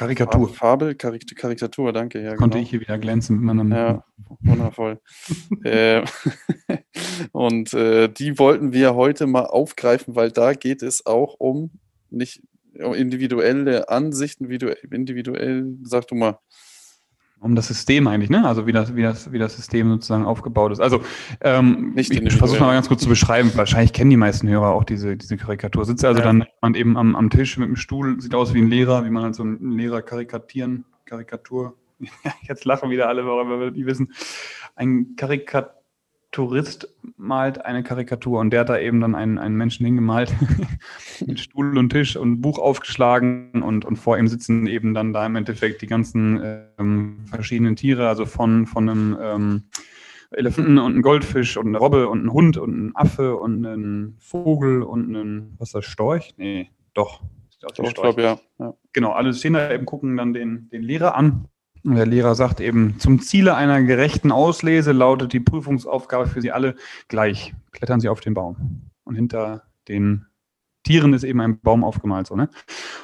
Karikatur. 0.00 0.48
Farbe, 0.48 0.94
Karik 0.94 1.36
Karikatur, 1.36 1.92
danke. 1.92 2.22
Ja, 2.22 2.34
Konnte 2.34 2.56
genau. 2.56 2.62
ich 2.62 2.70
hier 2.70 2.80
wieder 2.80 2.98
glänzen 2.98 3.36
mit 3.36 3.44
meinem. 3.44 3.70
Ja, 3.70 4.02
wundervoll. 4.40 4.98
äh, 5.64 6.02
und 7.32 7.74
äh, 7.74 8.08
die 8.08 8.38
wollten 8.38 8.72
wir 8.72 8.94
heute 8.94 9.26
mal 9.26 9.44
aufgreifen, 9.44 10.16
weil 10.16 10.30
da 10.30 10.54
geht 10.54 10.82
es 10.82 11.04
auch 11.04 11.34
um 11.38 11.70
nicht 12.08 12.42
um 12.82 12.94
individuelle 12.94 13.90
Ansichten, 13.90 14.50
individuell, 14.90 15.76
sag 15.82 16.08
du 16.08 16.14
mal 16.14 16.38
um 17.40 17.54
das 17.54 17.68
System 17.68 18.06
eigentlich, 18.06 18.30
ne? 18.30 18.46
Also 18.46 18.66
wie 18.66 18.72
das, 18.72 18.94
wie 18.94 19.02
das, 19.02 19.32
wie 19.32 19.38
das 19.38 19.56
System 19.56 19.88
sozusagen 19.90 20.24
aufgebaut 20.24 20.72
ist. 20.72 20.80
Also 20.80 21.00
ähm, 21.40 21.92
Nicht 21.94 22.12
ich 22.12 22.36
versuche 22.36 22.60
mal 22.60 22.74
ganz 22.74 22.88
kurz 22.88 23.02
zu 23.02 23.08
beschreiben. 23.08 23.50
Wahrscheinlich 23.54 23.92
kennen 23.92 24.10
die 24.10 24.16
meisten 24.16 24.48
Hörer 24.48 24.68
auch 24.74 24.84
diese, 24.84 25.16
diese 25.16 25.36
Karikatur. 25.36 25.84
Sitzt 25.84 26.04
also 26.04 26.20
ja. 26.20 26.26
dann 26.26 26.44
man 26.60 26.74
eben 26.74 26.96
am, 26.96 27.16
am 27.16 27.30
Tisch 27.30 27.56
mit 27.56 27.68
dem 27.68 27.76
Stuhl, 27.76 28.20
sieht 28.20 28.34
aus 28.34 28.52
wie 28.52 28.60
ein 28.60 28.68
Lehrer, 28.68 29.04
wie 29.04 29.10
man 29.10 29.22
halt 29.22 29.34
so 29.34 29.42
einen 29.42 29.76
Lehrer 29.76 30.02
karikatieren, 30.02 30.84
Karikatur. 31.06 31.74
Jetzt 32.42 32.64
lachen 32.64 32.90
wieder 32.90 33.08
alle, 33.08 33.26
weil 33.26 33.72
die 33.72 33.86
wissen. 33.86 34.12
Ein 34.76 35.16
Karikatur 35.16 35.79
Tourist 36.32 36.88
malt 37.16 37.64
eine 37.64 37.82
Karikatur 37.82 38.38
und 38.40 38.50
der 38.50 38.60
hat 38.60 38.68
da 38.68 38.78
eben 38.78 39.00
dann 39.00 39.14
einen, 39.14 39.38
einen 39.38 39.56
Menschen 39.56 39.84
hingemalt 39.84 40.32
mit 41.26 41.40
Stuhl 41.40 41.76
und 41.76 41.90
Tisch 41.90 42.16
und 42.16 42.40
Buch 42.40 42.58
aufgeschlagen 42.58 43.62
und, 43.62 43.84
und 43.84 43.96
vor 43.96 44.16
ihm 44.16 44.28
sitzen 44.28 44.66
eben 44.66 44.94
dann 44.94 45.12
da 45.12 45.26
im 45.26 45.36
Endeffekt 45.36 45.82
die 45.82 45.88
ganzen 45.88 46.40
ähm, 46.78 47.24
verschiedenen 47.26 47.74
Tiere, 47.74 48.08
also 48.08 48.26
von, 48.26 48.66
von 48.66 48.88
einem 48.88 49.18
ähm, 49.20 49.62
Elefanten 50.30 50.78
und 50.78 50.92
einem 50.92 51.02
Goldfisch 51.02 51.56
und 51.56 51.66
eine 51.66 51.78
Robbe 51.78 52.08
und 52.08 52.24
ein 52.24 52.32
Hund 52.32 52.56
und 52.56 52.86
ein 52.86 52.92
Affe 52.94 53.36
und 53.36 53.64
ein 53.64 54.16
Vogel 54.20 54.82
und 54.82 55.12
ein, 55.12 55.54
was 55.58 55.70
ist 55.70 55.74
das, 55.74 55.84
Storch? 55.86 56.34
Nee, 56.36 56.70
doch. 56.94 57.22
Doch, 57.60 57.84
ich 57.84 57.94
glaube, 57.94 58.22
ja. 58.22 58.38
ja. 58.58 58.74
Genau, 58.94 59.12
alle 59.12 59.34
stehen 59.34 59.52
da 59.52 59.70
eben, 59.70 59.84
gucken 59.84 60.16
dann 60.16 60.32
den, 60.32 60.70
den 60.70 60.82
Lehrer 60.82 61.14
an 61.14 61.46
und 61.84 61.94
der 61.94 62.06
Lehrer 62.06 62.34
sagt 62.34 62.60
eben, 62.60 62.98
zum 62.98 63.20
Ziele 63.20 63.54
einer 63.54 63.82
gerechten 63.82 64.32
Auslese 64.32 64.92
lautet 64.92 65.32
die 65.32 65.40
Prüfungsaufgabe 65.40 66.26
für 66.26 66.42
Sie 66.42 66.52
alle 66.52 66.74
gleich. 67.08 67.54
Klettern 67.72 68.00
Sie 68.00 68.08
auf 68.08 68.20
den 68.20 68.34
Baum. 68.34 68.82
Und 69.04 69.14
hinter 69.14 69.62
den 69.88 70.26
Tieren 70.82 71.12
ist 71.12 71.24
eben 71.24 71.40
ein 71.40 71.60
Baum 71.60 71.84
aufgemalt. 71.84 72.26
So, 72.26 72.36
ne? 72.36 72.48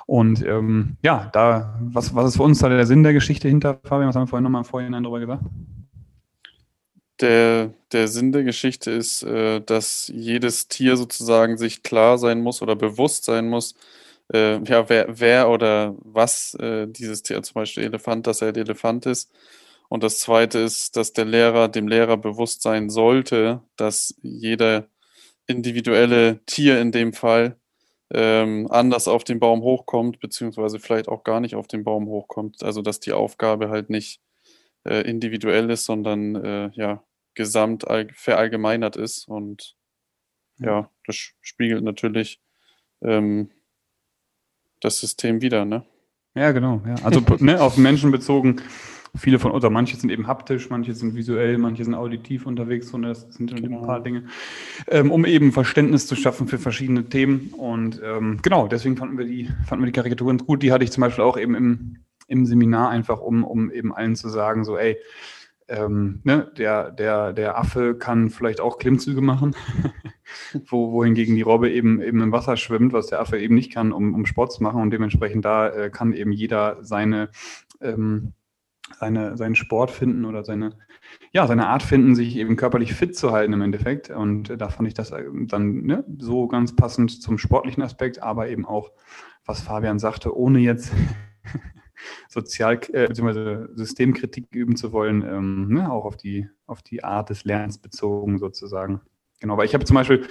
Und 0.06 0.44
ähm, 0.44 0.96
ja, 1.02 1.30
da, 1.32 1.78
was, 1.80 2.14
was 2.14 2.28
ist 2.28 2.36
für 2.36 2.42
uns 2.42 2.58
da 2.58 2.68
der 2.68 2.86
Sinn 2.86 3.02
der 3.02 3.12
Geschichte 3.12 3.48
hinter, 3.48 3.80
Fabian? 3.84 4.08
Was 4.08 4.16
haben 4.16 4.22
wir 4.22 4.28
vorhin 4.28 4.44
nochmal 4.44 4.62
im 4.62 4.66
Vorhinein 4.66 5.02
darüber 5.02 5.20
gesagt? 5.20 5.42
Der, 7.20 7.72
der 7.92 8.08
Sinn 8.08 8.32
der 8.32 8.44
Geschichte 8.44 8.90
ist, 8.90 9.22
äh, 9.22 9.60
dass 9.60 10.08
jedes 10.14 10.68
Tier 10.68 10.98
sozusagen 10.98 11.56
sich 11.56 11.82
klar 11.82 12.18
sein 12.18 12.42
muss 12.42 12.60
oder 12.60 12.76
bewusst 12.76 13.24
sein 13.24 13.48
muss, 13.48 13.74
äh, 14.32 14.62
ja, 14.64 14.88
wer, 14.88 15.06
wer 15.20 15.48
oder 15.50 15.94
was 15.98 16.54
äh, 16.54 16.86
dieses 16.88 17.22
Tier, 17.22 17.42
zum 17.42 17.54
Beispiel 17.54 17.84
Elefant, 17.84 18.26
dass 18.26 18.42
er 18.42 18.52
der 18.52 18.64
Elefant 18.64 19.06
ist. 19.06 19.32
Und 19.88 20.02
das 20.02 20.18
zweite 20.18 20.58
ist, 20.58 20.96
dass 20.96 21.12
der 21.12 21.24
Lehrer 21.24 21.68
dem 21.68 21.88
Lehrer 21.88 22.16
bewusst 22.16 22.62
sein 22.62 22.90
sollte, 22.90 23.62
dass 23.76 24.14
jeder 24.22 24.88
individuelle 25.46 26.40
Tier 26.46 26.80
in 26.80 26.90
dem 26.92 27.12
Fall 27.12 27.56
ähm, 28.12 28.66
anders 28.70 29.08
auf 29.08 29.24
den 29.24 29.40
Baum 29.40 29.62
hochkommt, 29.62 30.20
beziehungsweise 30.20 30.78
vielleicht 30.80 31.08
auch 31.08 31.24
gar 31.24 31.40
nicht 31.40 31.54
auf 31.54 31.68
den 31.68 31.84
Baum 31.84 32.06
hochkommt. 32.08 32.62
Also 32.62 32.82
dass 32.82 33.00
die 33.00 33.12
Aufgabe 33.12 33.68
halt 33.68 33.90
nicht 33.90 34.20
äh, 34.84 35.02
individuell 35.02 35.70
ist, 35.70 35.84
sondern 35.84 36.36
äh, 36.36 36.70
ja 36.74 37.02
gesamt 37.34 37.84
verallgemeinert 38.14 38.96
ist. 38.96 39.28
Und 39.28 39.76
ja, 40.58 40.90
das 41.06 41.16
spiegelt 41.16 41.84
natürlich 41.84 42.40
ähm, 43.02 43.50
das 44.80 44.98
System 44.98 45.42
wieder, 45.42 45.64
ne? 45.64 45.84
Ja, 46.34 46.52
genau. 46.52 46.82
Ja. 46.86 46.96
Also 47.02 47.22
ne, 47.38 47.60
auf 47.60 47.76
Menschen 47.78 48.10
bezogen, 48.10 48.60
viele 49.16 49.38
von 49.38 49.52
oder 49.52 49.70
manche 49.70 49.96
sind 49.96 50.10
eben 50.10 50.26
haptisch, 50.26 50.70
manche 50.70 50.94
sind 50.94 51.14
visuell, 51.14 51.58
manche 51.58 51.84
sind 51.84 51.94
auditiv 51.94 52.46
unterwegs, 52.46 52.92
und 52.92 53.02
das 53.02 53.26
sind 53.30 53.54
genau. 53.54 53.80
ein 53.80 53.86
paar 53.86 54.02
Dinge, 54.02 54.24
ähm, 54.88 55.10
um 55.10 55.24
eben 55.24 55.52
Verständnis 55.52 56.06
zu 56.06 56.16
schaffen 56.16 56.46
für 56.46 56.58
verschiedene 56.58 57.08
Themen. 57.08 57.54
Und 57.56 58.00
ähm, 58.04 58.40
genau, 58.42 58.68
deswegen 58.68 58.96
fanden 58.96 59.18
wir 59.18 59.24
die, 59.24 59.50
fanden 59.66 59.84
wir 59.84 59.92
die 59.92 59.96
Karikaturen 59.96 60.38
gut. 60.38 60.62
Die 60.62 60.72
hatte 60.72 60.84
ich 60.84 60.92
zum 60.92 61.00
Beispiel 61.00 61.24
auch 61.24 61.38
eben 61.38 61.54
im, 61.54 61.96
im 62.28 62.46
Seminar 62.46 62.90
einfach, 62.90 63.20
um, 63.20 63.44
um 63.44 63.70
eben 63.70 63.94
allen 63.94 64.16
zu 64.16 64.28
sagen, 64.28 64.64
so, 64.64 64.76
ey, 64.76 64.98
ähm, 65.68 66.20
ne, 66.24 66.50
der, 66.56 66.90
der, 66.90 67.32
der 67.32 67.58
Affe 67.58 67.96
kann 67.96 68.30
vielleicht 68.30 68.60
auch 68.60 68.78
Klimmzüge 68.78 69.20
machen, 69.20 69.56
wo, 70.66 70.92
wohingegen 70.92 71.34
die 71.34 71.42
Robbe 71.42 71.70
eben, 71.70 72.00
eben 72.00 72.20
im 72.20 72.32
Wasser 72.32 72.56
schwimmt, 72.56 72.92
was 72.92 73.08
der 73.08 73.20
Affe 73.20 73.38
eben 73.38 73.54
nicht 73.54 73.72
kann, 73.72 73.92
um, 73.92 74.14
um 74.14 74.26
Sport 74.26 74.52
zu 74.52 74.62
machen. 74.62 74.80
Und 74.80 74.90
dementsprechend 74.90 75.44
da 75.44 75.68
äh, 75.68 75.90
kann 75.90 76.12
eben 76.12 76.32
jeder 76.32 76.78
seine, 76.82 77.30
ähm, 77.80 78.32
seine, 78.98 79.36
seinen 79.36 79.56
Sport 79.56 79.90
finden 79.90 80.24
oder 80.24 80.44
seine, 80.44 80.78
ja, 81.32 81.46
seine 81.46 81.66
Art 81.66 81.82
finden, 81.82 82.14
sich 82.14 82.36
eben 82.36 82.56
körperlich 82.56 82.94
fit 82.94 83.16
zu 83.16 83.32
halten 83.32 83.52
im 83.52 83.62
Endeffekt. 83.62 84.10
Und 84.10 84.50
äh, 84.50 84.56
da 84.56 84.68
fand 84.68 84.86
ich 84.86 84.94
das 84.94 85.10
äh, 85.10 85.24
dann 85.46 85.82
ne, 85.82 86.04
so 86.18 86.46
ganz 86.46 86.76
passend 86.76 87.22
zum 87.22 87.38
sportlichen 87.38 87.82
Aspekt, 87.82 88.22
aber 88.22 88.48
eben 88.48 88.64
auch, 88.64 88.92
was 89.44 89.60
Fabian 89.60 89.98
sagte, 89.98 90.36
ohne 90.36 90.60
jetzt 90.60 90.92
Sozial- 92.28 92.80
äh, 92.92 93.08
bzw. 93.08 93.66
Systemkritik 93.74 94.46
üben 94.54 94.76
zu 94.76 94.92
wollen, 94.92 95.22
ähm, 95.22 95.68
ne, 95.68 95.90
auch 95.90 96.04
auf 96.04 96.16
die, 96.16 96.48
auf 96.66 96.82
die 96.82 97.04
Art 97.04 97.30
des 97.30 97.44
Lernens 97.44 97.78
bezogen 97.78 98.38
sozusagen. 98.38 99.00
Genau, 99.40 99.56
weil 99.56 99.66
ich 99.66 99.74
habe 99.74 99.84
zum 99.84 99.94
Beispiel 99.94 100.26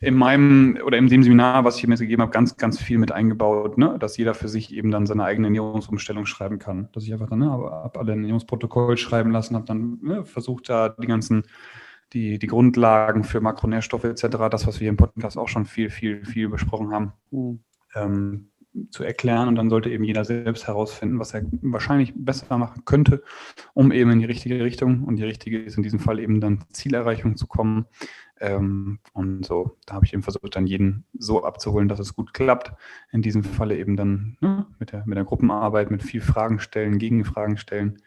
in 0.00 0.16
meinem 0.16 0.78
oder 0.84 0.98
in 0.98 1.06
dem 1.06 1.22
Seminar, 1.22 1.64
was 1.64 1.76
ich 1.76 1.86
mir 1.86 1.94
jetzt 1.94 2.00
gegeben 2.00 2.22
habe, 2.22 2.32
ganz, 2.32 2.56
ganz 2.56 2.80
viel 2.80 2.98
mit 2.98 3.12
eingebaut, 3.12 3.78
ne? 3.78 3.96
dass 4.00 4.16
jeder 4.16 4.34
für 4.34 4.48
sich 4.48 4.74
eben 4.74 4.90
dann 4.90 5.06
seine 5.06 5.24
eigene 5.24 5.46
Ernährungsumstellung 5.46 6.26
schreiben 6.26 6.58
kann. 6.58 6.88
Dass 6.92 7.04
ich 7.04 7.12
einfach 7.12 7.30
dann 7.30 7.38
ne, 7.38 7.50
habe 7.50 8.00
alle 8.00 8.12
Ernährungsprotokoll 8.12 8.96
schreiben 8.96 9.30
lassen, 9.30 9.54
habe 9.54 9.64
dann 9.64 9.98
ne, 10.02 10.24
versucht, 10.24 10.68
da 10.68 10.88
die 10.88 11.06
ganzen 11.06 11.44
die, 12.12 12.38
die 12.38 12.46
Grundlagen 12.46 13.24
für 13.24 13.40
Makronährstoffe 13.40 14.04
etc., 14.04 14.26
das, 14.50 14.66
was 14.66 14.80
wir 14.80 14.88
im 14.88 14.96
Podcast 14.96 15.38
auch 15.38 15.48
schon 15.48 15.64
viel, 15.64 15.90
viel, 15.90 16.24
viel 16.24 16.48
besprochen 16.48 16.92
haben, 16.92 17.12
mhm. 17.30 17.60
ähm, 17.94 18.50
zu 18.90 19.04
erklären. 19.04 19.48
Und 19.48 19.56
dann 19.56 19.70
sollte 19.70 19.90
eben 19.90 20.04
jeder 20.04 20.24
selbst 20.24 20.66
herausfinden, 20.66 21.18
was 21.18 21.34
er 21.34 21.42
wahrscheinlich 21.62 22.12
besser 22.14 22.58
machen 22.58 22.84
könnte, 22.84 23.22
um 23.74 23.92
eben 23.92 24.10
in 24.10 24.20
die 24.20 24.26
richtige 24.26 24.62
Richtung 24.64 25.04
und 25.04 25.16
die 25.16 25.24
richtige 25.24 25.62
ist 25.62 25.76
in 25.76 25.82
diesem 25.82 25.98
Fall 25.98 26.18
eben 26.18 26.40
dann 26.40 26.64
Zielerreichung 26.70 27.36
zu 27.36 27.46
kommen. 27.46 27.86
Ähm, 28.40 28.98
und 29.12 29.46
so, 29.46 29.76
da 29.86 29.94
habe 29.94 30.04
ich 30.04 30.12
eben 30.12 30.22
versucht, 30.22 30.56
dann 30.56 30.66
jeden 30.66 31.04
so 31.16 31.44
abzuholen, 31.44 31.88
dass 31.88 32.00
es 32.00 32.16
gut 32.16 32.34
klappt. 32.34 32.72
In 33.12 33.22
diesem 33.22 33.44
Falle 33.44 33.76
eben 33.78 33.96
dann 33.96 34.36
ne, 34.40 34.66
mit, 34.78 34.92
der, 34.92 35.04
mit 35.06 35.16
der 35.16 35.24
Gruppenarbeit, 35.24 35.90
mit 35.90 36.02
viel 36.02 36.20
Fragen 36.20 36.58
stellen, 36.58 36.98
Gegenfragen 36.98 37.56
stellen 37.56 37.98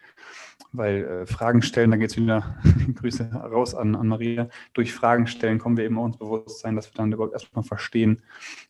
weil 0.78 1.06
äh, 1.06 1.26
Fragen 1.26 1.62
stellen, 1.62 1.92
da 1.92 1.98
geht 1.98 2.12
es 2.12 2.18
wieder, 2.18 2.56
Grüße 2.96 3.30
raus 3.32 3.76
an, 3.76 3.96
an 3.96 4.08
Maria, 4.08 4.50
durch 4.74 4.94
Fragen 4.94 5.28
stellen 5.28 5.60
kommen 5.60 5.78
wir 5.78 5.86
eben 5.86 5.98
auch 5.98 6.06
ins 6.06 6.18
Bewusstsein, 6.18 6.76
dass 6.76 6.88
wir 6.88 6.98
dann 6.98 7.12
überhaupt 7.12 7.34
erstmal 7.34 7.64
verstehen 7.64 8.22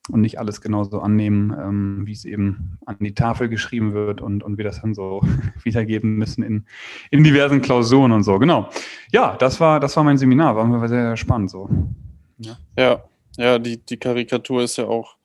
und 0.10 0.22
nicht 0.22 0.40
alles 0.40 0.62
genauso 0.62 1.00
annehmen, 1.00 1.56
ähm, 1.58 2.02
wie 2.06 2.12
es 2.14 2.26
eben 2.26 2.78
an 2.86 2.98
die 3.00 3.14
Tafel 3.14 3.50
geschrieben 3.50 3.94
wird 3.94 4.22
und, 4.22 4.44
und 4.44 4.58
wir 4.58 4.66
das 4.66 4.82
dann 4.82 4.94
so 4.94 5.22
wiedergeben 5.64 6.16
müssen 6.16 6.44
in, 6.44 6.66
in 7.12 7.24
diversen 7.24 7.62
Klausuren 7.62 8.12
und 8.12 8.24
so. 8.24 8.40
Genau. 8.40 8.70
Ja, 9.12 9.36
das 9.38 9.60
war, 9.60 9.80
das 9.80 9.96
war 9.96 10.04
mein 10.04 10.18
Seminar, 10.18 10.56
war, 10.56 10.70
war 10.70 10.88
sehr 10.88 11.18
spannend 11.18 11.50
so. 11.50 11.70
Ja, 12.38 12.58
ja, 12.78 13.04
ja 13.38 13.60
die, 13.60 13.78
die 13.78 13.98
Karikatur 13.98 14.64
ist 14.64 14.78
ja 14.78 14.86
auch, 14.86 15.18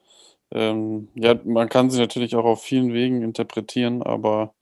ähm, 0.52 1.08
ja, 1.14 1.38
man 1.44 1.68
kann 1.68 1.90
sie 1.90 2.00
natürlich 2.00 2.34
auch 2.34 2.44
auf 2.44 2.62
vielen 2.62 2.92
Wegen 2.92 3.22
interpretieren, 3.22 4.02
aber 4.02 4.52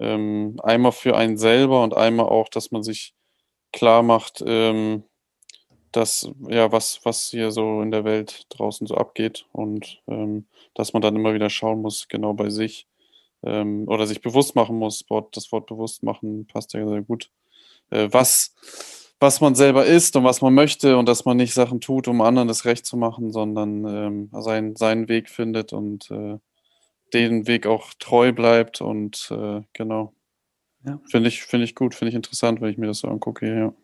ähm, 0.00 0.56
einmal 0.62 0.92
für 0.92 1.16
einen 1.16 1.38
selber 1.38 1.82
und 1.82 1.96
einmal 1.96 2.26
auch, 2.26 2.48
dass 2.48 2.70
man 2.70 2.82
sich 2.82 3.14
klar 3.72 4.02
macht, 4.02 4.42
ähm, 4.46 5.04
dass, 5.92 6.30
ja, 6.48 6.70
was, 6.70 7.00
was 7.04 7.30
hier 7.30 7.50
so 7.50 7.80
in 7.82 7.90
der 7.90 8.04
Welt 8.04 8.46
draußen 8.50 8.86
so 8.86 8.94
abgeht 8.94 9.46
und 9.52 10.02
ähm, 10.06 10.46
dass 10.74 10.92
man 10.92 11.02
dann 11.02 11.16
immer 11.16 11.34
wieder 11.34 11.50
schauen 11.50 11.80
muss, 11.82 12.08
genau 12.08 12.34
bei 12.34 12.50
sich 12.50 12.86
ähm, 13.42 13.84
oder 13.88 14.06
sich 14.06 14.20
bewusst 14.20 14.54
machen 14.54 14.76
muss. 14.76 15.04
Das 15.32 15.50
Wort 15.52 15.66
bewusst 15.66 16.02
machen 16.02 16.46
passt 16.46 16.74
ja 16.74 16.86
sehr 16.86 17.02
gut. 17.02 17.30
Äh, 17.90 18.08
was, 18.10 18.54
was 19.20 19.40
man 19.40 19.54
selber 19.54 19.86
ist 19.86 20.14
und 20.16 20.24
was 20.24 20.42
man 20.42 20.54
möchte 20.54 20.96
und 20.96 21.08
dass 21.08 21.24
man 21.24 21.36
nicht 21.36 21.54
Sachen 21.54 21.80
tut, 21.80 22.08
um 22.08 22.20
anderen 22.20 22.48
das 22.48 22.64
Recht 22.64 22.86
zu 22.86 22.96
machen, 22.96 23.32
sondern 23.32 23.84
ähm, 23.84 24.30
seinen, 24.42 24.76
seinen 24.76 25.08
Weg 25.08 25.28
findet 25.30 25.72
und 25.72 26.10
äh, 26.10 26.38
den 27.14 27.46
Weg 27.46 27.66
auch 27.66 27.92
treu 27.98 28.32
bleibt 28.32 28.80
und 28.80 29.28
äh, 29.30 29.62
genau. 29.72 30.14
Ja. 30.84 31.00
Finde 31.10 31.28
ich, 31.28 31.42
find 31.42 31.64
ich 31.64 31.74
gut, 31.74 31.94
finde 31.94 32.10
ich 32.10 32.14
interessant, 32.14 32.60
wenn 32.60 32.70
ich 32.70 32.78
mir 32.78 32.86
das 32.86 32.98
so 32.98 33.08
angucke. 33.08 33.46
Ja. 33.46 33.74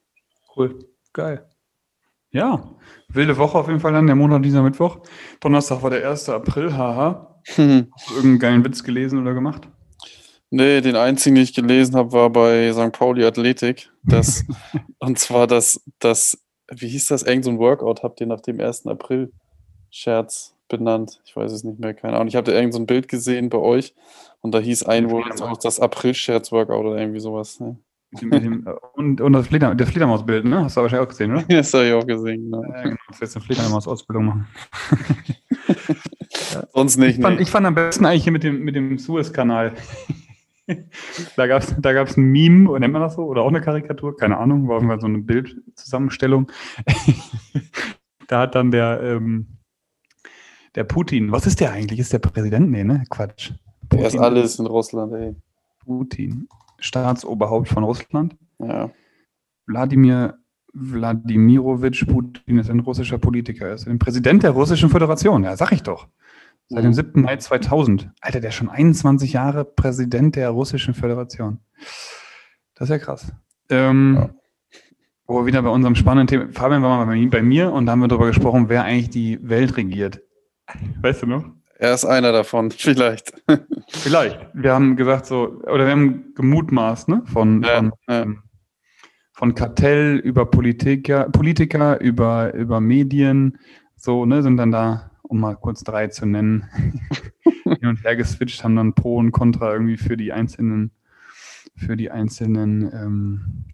Cool, 0.57 0.79
geil. 1.13 1.49
Ja, 2.31 2.75
wilde 3.09 3.37
Woche 3.37 3.59
auf 3.59 3.69
jeden 3.69 3.81
Fall 3.81 3.93
dann, 3.93 4.07
der 4.07 4.17
Monat 4.17 4.45
dieser 4.45 4.63
Mittwoch. 4.63 4.99
Donnerstag 5.41 5.83
war 5.83 5.91
der 5.91 6.09
1. 6.09 6.29
April, 6.31 6.77
haha. 6.77 7.41
Hast 7.47 7.59
du 7.59 8.15
irgendeinen 8.15 8.39
geilen 8.39 8.65
Witz 8.65 8.83
gelesen 8.83 9.21
oder 9.21 9.35
gemacht? 9.35 9.69
Nee, 10.51 10.81
den 10.81 10.97
einzigen, 10.97 11.35
den 11.35 11.45
ich 11.45 11.55
gelesen 11.55 11.97
habe, 11.97 12.13
war 12.13 12.31
bei 12.31 12.73
St. 12.73 12.93
Pauli 12.93 13.25
Athletik. 13.25 13.91
Das, 14.03 14.45
und 14.99 15.19
zwar 15.19 15.47
das, 15.47 15.81
das, 15.99 16.39
wie 16.71 16.89
hieß 16.89 17.09
das, 17.09 17.23
irgend 17.23 17.45
so 17.45 17.51
ein 17.51 17.59
Workout 17.59 18.03
habt 18.03 18.21
ihr 18.21 18.27
nach 18.27 18.41
dem 18.41 18.61
1. 18.61 18.87
April 18.87 19.33
Scherz 19.91 20.54
benannt. 20.69 21.21
Ich 21.25 21.37
weiß 21.37 21.53
es 21.53 21.65
nicht 21.65 21.79
mehr, 21.79 21.95
keine 21.95 22.15
Ahnung. 22.15 22.29
Ich 22.29 22.37
hatte 22.37 22.53
irgend 22.53 22.75
so 22.75 22.81
ein 22.81 22.87
Bild 22.87 23.09
gesehen 23.09 23.49
bei 23.49 23.59
euch 23.59 23.95
und 24.41 24.55
da 24.55 24.59
hieß 24.59 24.85
ein 24.85 25.11
Wort 25.11 25.41
auch 25.43 25.57
das 25.59 25.81
April-Scherz-Workout 25.81 26.85
oder 26.85 26.99
irgendwie 26.99 27.21
sowas. 27.21 27.61
Ne? 27.61 27.79
und, 28.95 29.21
und 29.21 29.33
das, 29.33 29.49
Fleder, 29.49 29.75
das 29.75 29.91
Fledermausbild, 29.91 30.45
ne? 30.45 30.65
Hast 30.65 30.77
du 30.77 30.83
wahrscheinlich 30.83 31.07
auch 31.07 31.11
gesehen, 31.11 31.33
oder? 31.33 31.43
das 31.49 31.75
habe 31.75 31.87
ich 31.87 31.93
auch 31.93 32.07
gesehen, 32.07 32.45
genau. 32.45 32.63
Ja, 32.63 32.83
genau. 32.83 32.97
Das 33.09 33.21
jetzt 33.21 33.37
eine 33.37 33.45
Fledermaus-Ausbildung 33.45 34.25
machen. 34.27 34.47
Sonst 36.73 36.97
nicht. 36.97 37.17
Ich 37.17 37.23
fand, 37.23 37.37
nee. 37.37 37.43
ich 37.43 37.51
fand 37.51 37.67
am 37.67 37.75
besten 37.75 38.07
eigentlich 38.07 38.25
hier 38.25 38.33
mit 38.33 38.45
dem, 38.45 38.61
mit 38.61 38.77
dem 38.77 38.99
Suez-Kanal. 38.99 39.73
da 41.37 41.47
gab 41.47 41.63
es 41.63 41.75
da 41.79 41.93
gab's 41.93 42.17
ein 42.17 42.25
Meme, 42.25 42.79
nennt 42.79 42.93
man 42.93 43.03
das 43.03 43.17
so? 43.17 43.23
Oder 43.25 43.43
auch 43.43 43.49
eine 43.49 43.61
Karikatur? 43.61 44.17
Keine 44.17 44.39
Ahnung, 44.39 44.69
war 44.69 44.77
irgendwann 44.77 45.01
so 45.01 45.07
eine 45.07 45.19
Bildzusammenstellung. 45.19 46.51
da 48.29 48.41
hat 48.41 48.55
dann 48.55 48.71
der, 48.71 49.01
ähm, 49.03 49.59
der 50.75 50.85
Putin, 50.85 51.33
was 51.33 51.47
ist 51.47 51.61
der 51.61 51.73
eigentlich? 51.73 52.01
Ist 52.01 52.13
der 52.13 52.19
Präsident? 52.19 52.71
Nee, 52.71 52.85
ne? 52.85 53.05
Quatsch. 53.11 53.53
Putin. 53.89 53.99
Der 53.99 54.07
ist 54.09 54.19
alles 54.19 54.59
in 54.59 54.67
Russland, 54.67 55.13
ey. 55.13 55.35
Putin. 55.85 56.49
Staatsoberhaupt 56.79 57.69
von 57.69 57.85
Russland. 57.85 58.37
Ja. 58.59 58.91
Wladimir 59.67 60.39
Wladimirovich 60.75 62.05
Putin 62.07 62.59
ist 62.59 62.69
ein 62.69 62.81
russischer 62.81 63.19
Politiker. 63.19 63.69
Er 63.69 63.75
ist 63.75 63.87
ein 63.87 63.99
Präsident 63.99 64.43
der 64.43 64.51
Russischen 64.51 64.91
Föderation. 64.91 65.45
Ja, 65.45 65.57
sag 65.57 65.71
ich 65.71 65.83
doch. 65.83 66.09
Seit 66.69 66.85
dem 66.85 66.93
7. 66.93 67.13
Mhm. 67.15 67.23
Mai 67.23 67.37
2000. 67.37 68.11
Alter, 68.21 68.41
der 68.41 68.49
ist 68.49 68.57
schon 68.57 68.69
21 68.69 69.33
Jahre 69.33 69.65
Präsident 69.65 70.35
der 70.35 70.51
Russischen 70.51 70.95
Föderation. 70.95 71.61
Das 72.75 72.87
ist 72.87 72.91
ja 72.91 72.99
krass. 72.99 73.33
Ähm, 73.71 74.17
ja. 74.17 74.31
Wo 75.27 75.41
wir 75.41 75.47
wieder 75.47 75.63
bei 75.63 75.69
unserem 75.69 75.95
spannenden 75.95 76.27
Thema, 76.27 76.53
Fabian 76.53 76.83
war 76.83 77.07
mal 77.07 77.27
bei 77.29 77.43
mir 77.43 77.73
und 77.73 77.87
da 77.87 77.93
haben 77.93 78.01
wir 78.01 78.09
darüber 78.09 78.27
gesprochen, 78.27 78.69
wer 78.69 78.85
eigentlich 78.85 79.11
die 79.11 79.39
Welt 79.49 79.77
regiert. 79.77 80.24
Weißt 81.01 81.23
du 81.23 81.27
noch? 81.27 81.45
Er 81.77 81.95
ist 81.95 82.05
einer 82.05 82.33
davon, 82.33 82.71
vielleicht. 82.71 83.33
vielleicht. 83.89 84.41
Wir 84.55 84.73
haben 84.73 84.97
gesagt 84.97 85.27
so, 85.27 85.61
oder 85.65 85.85
wir 85.85 85.93
haben 85.93 86.35
gemutmaßt, 86.35 87.09
ne? 87.09 87.23
Von, 87.27 87.63
ja, 87.63 87.77
von, 87.77 87.93
ja. 88.09 88.23
Ähm, 88.23 88.43
von 89.33 89.55
Kartell 89.55 90.17
über 90.17 90.47
Politiker, 90.47 91.29
Politiker 91.31 92.01
über, 92.01 92.55
über 92.55 92.81
Medien, 92.81 93.59
so, 93.97 94.25
ne, 94.25 94.43
sind 94.43 94.57
dann 94.57 94.71
da, 94.71 95.11
um 95.23 95.41
mal 95.41 95.57
kurz 95.57 95.83
drei 95.83 96.07
zu 96.07 96.25
nennen, 96.25 96.69
hin 97.65 97.87
und 97.87 98.05
her 98.05 98.15
geswitcht, 98.15 98.63
haben 98.63 98.77
dann 98.77 98.95
Pro 98.95 99.17
und 99.17 99.33
Contra 99.33 99.73
irgendwie 99.73 99.97
für 99.97 100.17
die 100.17 100.33
einzelnen, 100.33 100.93
für 101.75 101.97
die 101.97 102.13
einzelnen 102.13 102.83
ähm, 102.93 103.65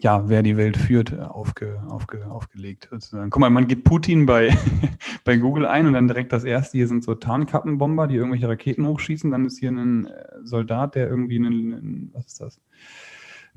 ja, 0.00 0.28
wer 0.28 0.42
die 0.42 0.56
Welt 0.56 0.76
führt, 0.76 1.12
äh, 1.12 1.20
aufge, 1.20 1.82
aufge, 1.88 2.26
aufgelegt. 2.30 2.88
Sozusagen. 2.90 3.30
Guck 3.30 3.40
mal, 3.40 3.50
man 3.50 3.66
gibt 3.66 3.84
Putin 3.84 4.26
bei, 4.26 4.56
bei 5.24 5.36
Google 5.36 5.66
ein 5.66 5.86
und 5.86 5.94
dann 5.94 6.08
direkt 6.08 6.32
das 6.32 6.44
erste, 6.44 6.78
hier 6.78 6.88
sind 6.88 7.02
so 7.02 7.14
Tarnkappenbomber, 7.14 8.06
die 8.06 8.16
irgendwelche 8.16 8.48
Raketen 8.48 8.86
hochschießen. 8.86 9.30
Dann 9.30 9.46
ist 9.46 9.58
hier 9.58 9.70
ein 9.70 10.06
äh, 10.06 10.10
Soldat, 10.42 10.94
der 10.94 11.08
irgendwie 11.08 11.36
einen, 11.36 11.74
einen 11.74 12.10
was 12.12 12.26
ist 12.26 12.40
das? 12.40 12.60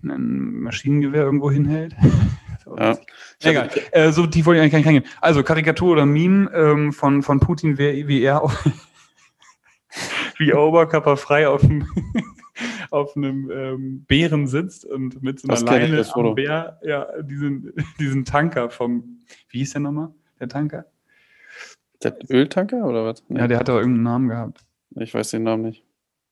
Ein 0.03 0.61
Maschinengewehr 0.61 1.23
irgendwo 1.23 1.51
hinhält. 1.51 1.95
ja. 2.77 2.97
Egal. 3.43 3.69
Äh, 3.91 4.11
so 4.11 4.25
tief 4.25 4.45
wollte 4.45 4.57
ich 4.57 4.61
eigentlich 4.61 4.71
gar 4.71 4.79
nicht 4.79 4.87
reingehen. 4.87 5.05
Also 5.19 5.43
Karikatur 5.43 5.91
oder 5.91 6.05
Meme 6.05 6.49
ähm, 6.53 6.93
von, 6.93 7.21
von 7.21 7.39
Putin, 7.39 7.77
wer, 7.77 7.93
wie 8.07 8.21
er 8.21 8.41
auf, 8.41 8.65
wie 10.37 10.49
er 10.49 10.59
oberkörperfrei 10.59 11.47
auf 11.47 11.61
dem 11.61 11.85
auf 12.91 13.15
einem 13.15 13.49
ähm, 13.51 14.05
Bären 14.05 14.47
sitzt 14.47 14.85
und 14.85 15.21
mit 15.21 15.39
so 15.39 15.47
einer 15.47 15.61
Leine 15.61 16.05
am 16.13 16.35
Bär, 16.35 16.79
ja, 16.83 17.07
diesen, 17.21 17.73
diesen 17.99 18.25
Tanker 18.25 18.69
vom, 18.69 19.19
wie 19.49 19.59
hieß 19.59 19.73
der 19.73 19.81
nochmal, 19.81 20.09
der 20.39 20.49
Tanker? 20.49 20.85
Der 22.03 22.17
Öltanker 22.29 22.85
oder 22.85 23.05
was? 23.05 23.23
Nee. 23.27 23.39
Ja, 23.39 23.47
der 23.47 23.59
hat 23.59 23.67
doch 23.67 23.77
irgendeinen 23.77 24.03
Namen 24.03 24.29
gehabt. 24.29 24.65
Ich 24.95 25.13
weiß 25.13 25.31
den 25.31 25.43
Namen 25.43 25.63
nicht. 25.63 25.83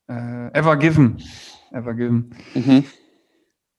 Äh, 0.08 0.52
Ever 0.58 0.78
Given. 0.78 1.22
Ever 1.72 1.94
Given. 1.94 2.36
Mhm. 2.56 2.84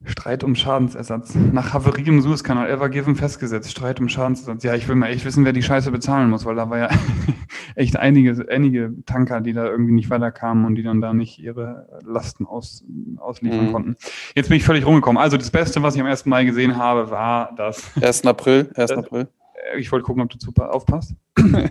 Streit 0.07 0.45
um 0.45 0.55
Schadensersatz. 0.55 1.35
Nach 1.35 1.75
Havarie 1.75 2.07
im 2.07 2.23
Suezkanal, 2.23 2.71
Ever 2.71 2.89
Given 2.89 3.17
festgesetzt. 3.17 3.71
Streit 3.71 4.01
um 4.01 4.09
Schadensersatz. 4.09 4.63
Ja, 4.65 4.75
ich 4.75 4.89
will 4.89 4.97
mal 4.97 5.09
echt 5.09 5.27
wissen, 5.27 5.45
wer 5.45 5.53
die 5.53 5.63
Scheiße 5.63 5.91
bezahlen 5.91 6.31
muss, 6.31 6.47
weil 6.47 6.55
da 6.55 6.71
war 6.71 6.79
ja 6.79 6.89
echt 7.75 7.99
einige, 7.99 8.47
einige 8.49 8.95
Tanker, 9.05 9.43
die 9.43 9.53
da 9.53 9.67
irgendwie 9.67 9.93
nicht 9.93 10.09
weiterkamen 10.09 10.65
und 10.65 10.77
die 10.77 10.83
dann 10.83 11.03
da 11.03 11.13
nicht 11.13 11.39
ihre 11.39 12.01
Lasten 12.03 12.47
aus, 12.47 12.83
ausliefern 13.19 13.67
mhm. 13.67 13.73
konnten. 13.73 13.97
Jetzt 14.35 14.49
bin 14.49 14.57
ich 14.57 14.65
völlig 14.65 14.87
rumgekommen. 14.87 15.21
Also 15.21 15.37
das 15.37 15.51
Beste, 15.51 15.83
was 15.83 15.95
ich 15.95 16.01
am 16.01 16.07
ersten 16.07 16.31
Mal 16.31 16.47
gesehen 16.47 16.79
habe, 16.79 17.11
war 17.11 17.53
das. 17.57 17.91
1. 18.03 18.25
April. 18.25 18.71
1. 18.75 18.93
April. 18.93 19.29
Ich 19.77 19.93
wollte 19.93 20.05
gucken, 20.05 20.23
ob 20.23 20.31
du 20.31 20.39
super 20.39 20.75
aufpasst. 20.75 21.15
das 21.37 21.71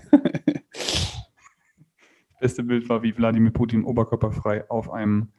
beste 2.39 2.63
Bild 2.63 2.87
war, 2.89 3.01
wie 3.01 3.17
Wladimir 3.17 3.51
Putin 3.51 3.83
oberkörperfrei 3.83 4.69
auf 4.69 4.91
einem 4.91 5.29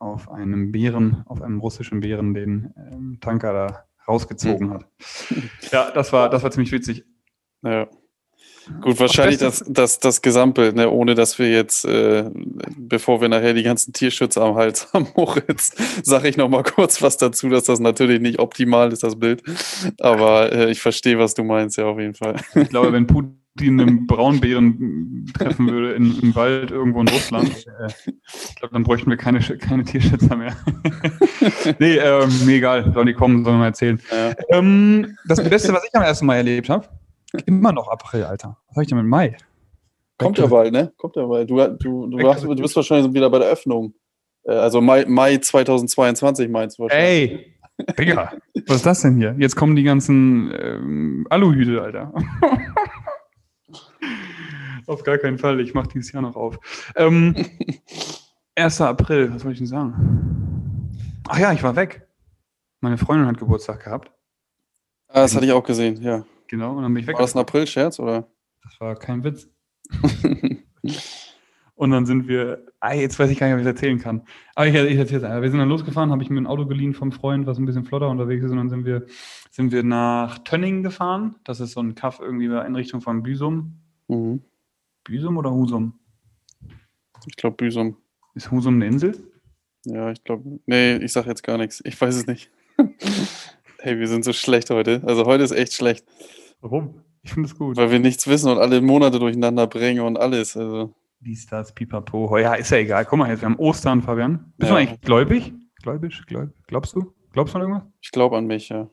auf 0.00 0.30
einem 0.30 0.72
Bären, 0.72 1.22
auf 1.26 1.42
einem 1.42 1.60
russischen 1.60 2.00
Bären 2.00 2.34
den 2.34 2.74
ähm, 2.76 3.18
Tanker 3.20 3.52
da 3.52 3.84
rausgezogen 4.08 4.68
mhm. 4.68 4.72
hat. 4.72 4.86
Ja, 5.70 5.90
das 5.92 6.12
war, 6.12 6.28
das 6.28 6.42
war 6.42 6.50
ziemlich 6.50 6.72
witzig. 6.72 7.04
Ja. 7.62 7.86
Gut, 8.80 8.98
wahrscheinlich 9.00 9.38
das, 9.38 9.64
das, 9.66 9.98
das 9.98 10.22
Gesamtbild, 10.22 10.76
ne? 10.76 10.88
ohne 10.90 11.14
dass 11.14 11.38
wir 11.38 11.50
jetzt, 11.50 11.84
äh, 11.84 12.30
bevor 12.76 13.20
wir 13.20 13.28
nachher 13.28 13.52
die 13.52 13.62
ganzen 13.62 13.92
Tierschützer 13.92 14.42
am 14.42 14.54
Hals 14.54 14.92
haben, 14.92 15.08
Moritz, 15.16 15.72
sage 16.02 16.28
ich 16.28 16.36
noch 16.36 16.48
mal 16.48 16.62
kurz 16.62 17.02
was 17.02 17.16
dazu, 17.16 17.48
dass 17.48 17.64
das 17.64 17.80
natürlich 17.80 18.20
nicht 18.20 18.38
optimal 18.38 18.92
ist, 18.92 19.02
das 19.02 19.18
Bild. 19.18 19.42
Aber 19.98 20.52
äh, 20.52 20.70
ich 20.70 20.80
verstehe, 20.80 21.18
was 21.18 21.34
du 21.34 21.44
meinst, 21.44 21.76
ja, 21.76 21.86
auf 21.86 21.98
jeden 21.98 22.14
Fall. 22.14 22.36
Ich 22.54 22.68
glaube, 22.68 22.92
wenn 22.92 23.06
Putin 23.06 23.39
einen 23.68 24.06
Braunbären 24.06 25.26
treffen 25.36 25.68
würde 25.68 25.92
in, 25.92 26.18
im 26.20 26.34
Wald 26.34 26.70
irgendwo 26.70 27.00
in 27.00 27.08
Russland, 27.08 27.66
äh, 27.80 27.88
ich 28.48 28.56
glaube, 28.56 28.74
dann 28.74 28.82
bräuchten 28.82 29.10
wir 29.10 29.16
keine, 29.16 29.40
keine 29.40 29.84
Tierschützer 29.84 30.36
mehr. 30.36 30.56
nee, 31.78 31.96
ähm, 31.96 32.30
nee, 32.46 32.56
egal, 32.56 32.92
sollen 32.92 33.06
die 33.06 33.14
kommen, 33.14 33.44
sollen 33.44 33.56
wir 33.56 33.60
mal 33.60 33.66
erzählen. 33.66 34.00
Ja. 34.10 34.34
Ähm, 34.50 35.16
das 35.26 35.42
Beste, 35.42 35.72
was 35.72 35.84
ich 35.84 35.94
am 35.94 36.02
ersten 36.02 36.26
Mal 36.26 36.36
erlebt 36.36 36.68
habe, 36.68 36.86
Immer 37.46 37.72
noch 37.72 37.88
April, 37.88 38.24
Alter. 38.24 38.56
Was 38.66 38.74
soll 38.74 38.82
ich 38.82 38.88
denn 38.88 38.98
mit 38.98 39.06
Mai? 39.06 39.36
Kommt 40.18 40.38
ja 40.38 40.46
bald, 40.46 40.72
ne? 40.72 40.92
Kommt 40.96 41.16
ja 41.16 41.24
bald. 41.26 41.48
Du, 41.48 41.56
du, 41.56 42.06
du, 42.08 42.24
warst, 42.24 42.44
du 42.44 42.54
bist 42.54 42.76
wahrscheinlich 42.76 43.12
wieder 43.12 43.30
bei 43.30 43.38
der 43.38 43.48
Öffnung. 43.48 43.94
Äh, 44.44 44.52
also 44.52 44.80
Mai, 44.80 45.04
Mai 45.06 45.38
2022 45.38 46.48
meinst 46.48 46.78
du 46.78 46.84
wahrscheinlich. 46.84 47.32
Ey, 47.32 47.94
Digga, 47.98 48.32
was 48.66 48.76
ist 48.76 48.86
das 48.86 49.02
denn 49.02 49.16
hier? 49.16 49.34
Jetzt 49.38 49.56
kommen 49.56 49.74
die 49.76 49.84
ganzen 49.84 50.52
ähm, 50.60 51.26
Aluhüte, 51.30 51.80
Alter. 51.80 52.12
auf 54.90 55.04
gar 55.04 55.18
keinen 55.18 55.38
Fall. 55.38 55.60
Ich 55.60 55.72
mache 55.72 55.88
dieses 55.88 56.12
Jahr 56.12 56.22
noch 56.22 56.36
auf. 56.36 56.58
Ähm, 56.96 57.34
1. 58.56 58.80
April, 58.80 59.32
was 59.32 59.42
soll 59.42 59.52
ich 59.52 59.58
denn 59.58 59.66
sagen? 59.66 60.90
Ach 61.28 61.38
ja, 61.38 61.52
ich 61.52 61.62
war 61.62 61.76
weg. 61.76 62.08
Meine 62.80 62.98
Freundin 62.98 63.26
hat 63.26 63.38
Geburtstag 63.38 63.84
gehabt. 63.84 64.10
Ah, 65.08 65.22
das 65.22 65.34
hatte 65.34 65.46
ich 65.46 65.52
auch 65.52 65.64
gesehen, 65.64 66.02
ja. 66.02 66.24
Genau, 66.48 66.76
und 66.76 66.82
dann 66.82 66.92
bin 66.92 67.02
ich 67.02 67.06
weg. 67.06 67.14
War 67.14 67.22
das 67.22 67.34
ein 67.34 67.40
April-Scherz, 67.40 67.98
oder? 68.00 68.28
Das 68.64 68.80
war 68.80 68.96
kein 68.96 69.22
Witz. 69.22 69.48
und 71.74 71.90
dann 71.90 72.06
sind 72.06 72.26
wir, 72.26 72.66
ah, 72.80 72.92
jetzt 72.92 73.18
weiß 73.18 73.30
ich 73.30 73.38
gar 73.38 73.46
nicht, 73.46 73.54
ob 73.54 73.60
ich 73.60 73.66
es 73.66 73.72
erzählen 73.72 73.98
kann. 73.98 74.22
Aber 74.54 74.66
ich, 74.66 74.74
ich 74.74 74.98
erzähle 74.98 75.18
es 75.18 75.24
einfach. 75.24 75.42
Wir 75.42 75.50
sind 75.50 75.60
dann 75.60 75.68
losgefahren, 75.68 76.10
habe 76.10 76.22
ich 76.22 76.30
mir 76.30 76.40
ein 76.40 76.46
Auto 76.46 76.66
geliehen 76.66 76.94
vom 76.94 77.12
Freund, 77.12 77.46
was 77.46 77.58
ein 77.58 77.66
bisschen 77.66 77.84
flotter 77.84 78.08
unterwegs 78.08 78.44
ist. 78.44 78.50
Und 78.50 78.56
dann 78.56 78.70
sind 78.70 78.84
wir, 78.84 79.06
sind 79.50 79.72
wir 79.72 79.82
nach 79.82 80.38
Tönning 80.40 80.82
gefahren. 80.82 81.36
Das 81.44 81.60
ist 81.60 81.72
so 81.72 81.80
ein 81.80 81.94
Kaff 81.94 82.20
irgendwie 82.20 82.46
in 82.46 82.74
Richtung 82.74 83.00
von 83.00 83.22
Büsum. 83.22 83.80
Mhm. 84.08 84.42
Büsum 85.10 85.38
oder 85.38 85.50
Husum? 85.50 85.98
Ich 87.26 87.34
glaube 87.34 87.56
Büsum. 87.56 87.96
Ist 88.36 88.52
Husum 88.52 88.76
eine 88.76 88.86
Insel? 88.86 89.16
Ja, 89.84 90.12
ich 90.12 90.22
glaube. 90.22 90.60
Nee, 90.66 90.98
ich 90.98 91.12
sage 91.12 91.28
jetzt 91.28 91.42
gar 91.42 91.58
nichts. 91.58 91.82
Ich 91.84 92.00
weiß 92.00 92.14
es 92.14 92.26
nicht. 92.28 92.48
hey, 93.80 93.98
wir 93.98 94.06
sind 94.06 94.24
so 94.24 94.32
schlecht 94.32 94.70
heute. 94.70 95.02
Also 95.04 95.26
heute 95.26 95.42
ist 95.42 95.50
echt 95.50 95.72
schlecht. 95.72 96.06
Warum? 96.60 97.02
Ich 97.22 97.32
finde 97.32 97.48
es 97.48 97.58
gut. 97.58 97.76
Weil 97.76 97.90
wir 97.90 97.98
nichts 97.98 98.28
wissen 98.28 98.52
und 98.52 98.58
alle 98.58 98.80
Monate 98.80 99.18
durcheinander 99.18 99.66
bringen 99.66 100.02
und 100.02 100.16
alles. 100.16 100.56
Also. 100.56 100.94
Dies, 101.18 101.44
das, 101.46 101.74
pipapo. 101.74 102.38
Ja, 102.38 102.54
ist 102.54 102.70
ja 102.70 102.78
egal. 102.78 103.04
Guck 103.04 103.18
mal, 103.18 103.30
jetzt, 103.30 103.40
wir 103.40 103.48
haben 103.48 103.58
Ostern, 103.58 104.02
Fabian. 104.02 104.52
Bist 104.58 104.70
ja. 104.70 104.76
du 104.76 104.80
eigentlich 104.80 105.00
gläubig? 105.00 105.52
Gläubig? 105.82 106.24
Gläubig? 106.26 106.54
Glaubst 106.68 106.94
du? 106.94 107.12
Glaubst 107.32 107.54
du 107.54 107.58
an 107.58 107.62
irgendwas? 107.62 107.88
Ich 108.00 108.12
glaube 108.12 108.38
an 108.38 108.46
mich, 108.46 108.68
ja. 108.68 108.88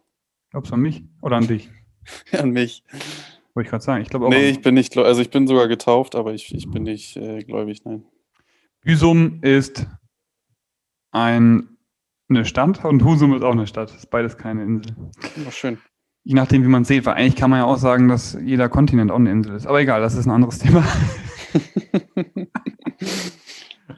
Glaubst 0.49 0.71
du 0.71 0.75
an 0.75 0.81
mich 0.81 1.03
oder 1.21 1.35
an 1.35 1.45
dich? 1.45 1.69
an 2.31 2.49
mich. 2.49 2.83
Wollte 3.57 3.69
ich 3.69 3.71
gerade 3.71 3.83
sagen. 3.83 4.03
Ich 4.03 4.09
glaube 4.09 4.27
auch. 4.27 4.29
Nee, 4.29 4.51
ich 4.51 4.61
bin 4.61 4.75
nicht, 4.75 4.95
also 4.99 5.19
ich 5.19 5.31
bin 5.31 5.47
sogar 5.47 5.67
getauft, 5.67 6.13
aber 6.13 6.31
ich, 6.31 6.53
ich 6.53 6.69
bin 6.69 6.83
nicht 6.83 7.17
äh, 7.17 7.39
gläubig, 7.39 7.83
nein. 7.85 8.05
Büsum 8.83 9.39
ist 9.41 9.87
ein 11.09 11.75
eine 12.29 12.45
Stadt 12.45 12.85
und 12.85 13.03
Husum 13.03 13.33
ist 13.33 13.41
auch 13.41 13.53
eine 13.53 13.65
Stadt. 13.65 13.89
Das 13.89 13.97
ist 13.97 14.11
beides 14.11 14.37
keine 14.37 14.61
Insel. 14.61 14.95
Ja, 15.43 15.49
schön. 15.49 15.79
Je 16.23 16.35
nachdem, 16.35 16.61
wie 16.61 16.67
man 16.67 16.83
es 16.83 16.87
sieht, 16.87 17.07
weil 17.07 17.15
eigentlich 17.15 17.35
kann 17.35 17.49
man 17.49 17.57
ja 17.57 17.65
auch 17.65 17.79
sagen, 17.79 18.07
dass 18.07 18.37
jeder 18.45 18.69
Kontinent 18.69 19.09
auch 19.09 19.15
eine 19.15 19.31
Insel 19.31 19.55
ist. 19.55 19.65
Aber 19.65 19.81
egal, 19.81 20.01
das 20.01 20.13
ist 20.13 20.27
ein 20.27 20.31
anderes 20.31 20.59
Thema. 20.59 20.83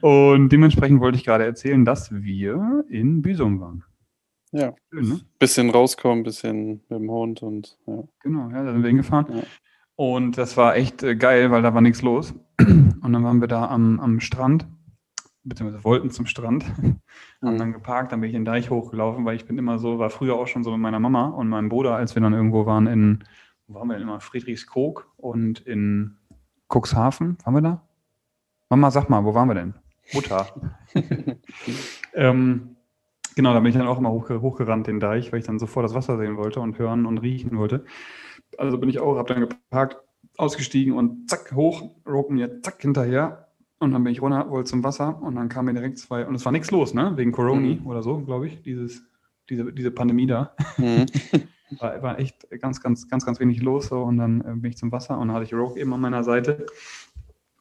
und 0.00 0.48
dementsprechend 0.48 1.00
wollte 1.00 1.18
ich 1.18 1.24
gerade 1.26 1.44
erzählen, 1.44 1.84
dass 1.84 2.10
wir 2.10 2.86
in 2.88 3.20
Büsum 3.20 3.60
waren. 3.60 3.84
Ja. 4.52 4.74
Schön, 4.90 5.08
ne? 5.08 5.20
Bisschen 5.38 5.70
rauskommen, 5.70 6.24
bisschen 6.24 6.82
mit 6.88 6.90
dem 6.90 7.10
Hund 7.10 7.42
und 7.42 7.78
ja. 7.86 8.02
Genau, 8.22 8.50
ja, 8.50 8.64
da 8.64 8.72
sind 8.72 8.82
wir 8.82 8.88
hingefahren. 8.88 9.26
Ja. 9.36 9.42
Und 9.96 10.38
das 10.38 10.56
war 10.56 10.76
echt 10.76 11.02
äh, 11.02 11.14
geil, 11.14 11.50
weil 11.50 11.62
da 11.62 11.74
war 11.74 11.82
nichts 11.82 12.02
los. 12.02 12.34
Und 12.58 13.12
dann 13.12 13.24
waren 13.24 13.40
wir 13.40 13.48
da 13.48 13.68
am, 13.68 14.00
am 14.00 14.20
Strand 14.20 14.66
beziehungsweise 15.44 15.84
wollten 15.84 16.10
zum 16.10 16.26
Strand, 16.26 16.64
haben 17.42 17.54
mhm. 17.54 17.58
dann 17.58 17.72
geparkt, 17.72 18.12
dann 18.12 18.20
bin 18.20 18.28
ich 18.28 18.34
den 18.34 18.44
Deich 18.44 18.70
hochgelaufen, 18.70 19.24
weil 19.24 19.36
ich 19.36 19.46
bin 19.46 19.58
immer 19.58 19.78
so, 19.78 19.98
war 19.98 20.10
früher 20.10 20.34
auch 20.34 20.46
schon 20.46 20.64
so 20.64 20.70
mit 20.70 20.80
meiner 20.80 21.00
Mama 21.00 21.28
und 21.28 21.48
meinem 21.48 21.68
Bruder, 21.68 21.94
als 21.94 22.14
wir 22.14 22.22
dann 22.22 22.32
irgendwo 22.32 22.66
waren 22.66 22.86
in, 22.86 23.24
wo 23.66 23.74
waren 23.74 23.88
wir 23.88 23.94
denn 23.94 24.02
immer, 24.02 24.20
Friedrichskoog 24.20 25.10
und 25.16 25.60
in 25.60 26.16
Cuxhaven, 26.68 27.38
waren 27.44 27.54
wir 27.54 27.62
da? 27.62 27.82
Mama, 28.68 28.90
sag 28.90 29.08
mal, 29.08 29.24
wo 29.24 29.34
waren 29.34 29.48
wir 29.48 29.54
denn? 29.54 29.74
Mutter. 30.12 30.46
ähm, 32.14 32.76
genau, 33.34 33.52
da 33.52 33.60
bin 33.60 33.70
ich 33.70 33.76
dann 33.76 33.86
auch 33.86 33.98
immer 33.98 34.10
hoch, 34.10 34.28
hochgerannt, 34.28 34.86
den 34.86 35.00
Deich, 35.00 35.32
weil 35.32 35.40
ich 35.40 35.46
dann 35.46 35.58
sofort 35.58 35.84
das 35.84 35.94
Wasser 35.94 36.18
sehen 36.18 36.36
wollte 36.36 36.60
und 36.60 36.78
hören 36.78 37.06
und 37.06 37.18
riechen 37.18 37.58
wollte. 37.58 37.84
Also 38.58 38.78
bin 38.78 38.88
ich 38.88 38.98
auch, 38.98 39.16
habe 39.16 39.32
dann 39.32 39.40
geparkt, 39.40 39.96
ausgestiegen 40.36 40.94
und 40.94 41.28
zack, 41.28 41.52
hoch, 41.52 41.90
Rope 42.06 42.32
mir 42.32 42.62
zack 42.62 42.80
hinterher 42.80 43.48
und 43.78 43.92
dann 43.92 44.04
bin 44.04 44.12
ich 44.12 44.22
runter, 44.22 44.50
wollte 44.50 44.70
zum 44.70 44.84
Wasser 44.84 45.20
und 45.22 45.34
dann 45.36 45.48
kamen 45.48 45.66
mir 45.66 45.74
direkt 45.74 45.98
zwei, 45.98 46.26
und 46.26 46.34
es 46.34 46.44
war 46.44 46.52
nichts 46.52 46.70
los, 46.70 46.94
ne? 46.94 47.12
Wegen 47.16 47.32
Corona 47.32 47.60
mhm. 47.60 47.86
oder 47.86 48.02
so, 48.02 48.18
glaube 48.18 48.46
ich, 48.46 48.62
dieses, 48.62 49.02
diese, 49.48 49.72
diese 49.72 49.90
Pandemie 49.90 50.26
da. 50.26 50.54
Mhm. 50.76 51.06
war, 51.78 52.02
war 52.02 52.18
echt 52.18 52.48
ganz, 52.60 52.80
ganz, 52.80 53.08
ganz, 53.08 53.24
ganz 53.24 53.40
wenig 53.40 53.62
los. 53.62 53.86
So, 53.88 54.02
und 54.02 54.18
dann 54.18 54.40
äh, 54.40 54.54
bin 54.56 54.70
ich 54.70 54.76
zum 54.76 54.92
Wasser 54.92 55.18
und 55.18 55.28
dann 55.28 55.36
hatte 55.36 55.44
ich 55.44 55.54
Rogue 55.54 55.78
eben 55.78 55.92
an 55.92 56.00
meiner 56.00 56.24
Seite. 56.24 56.66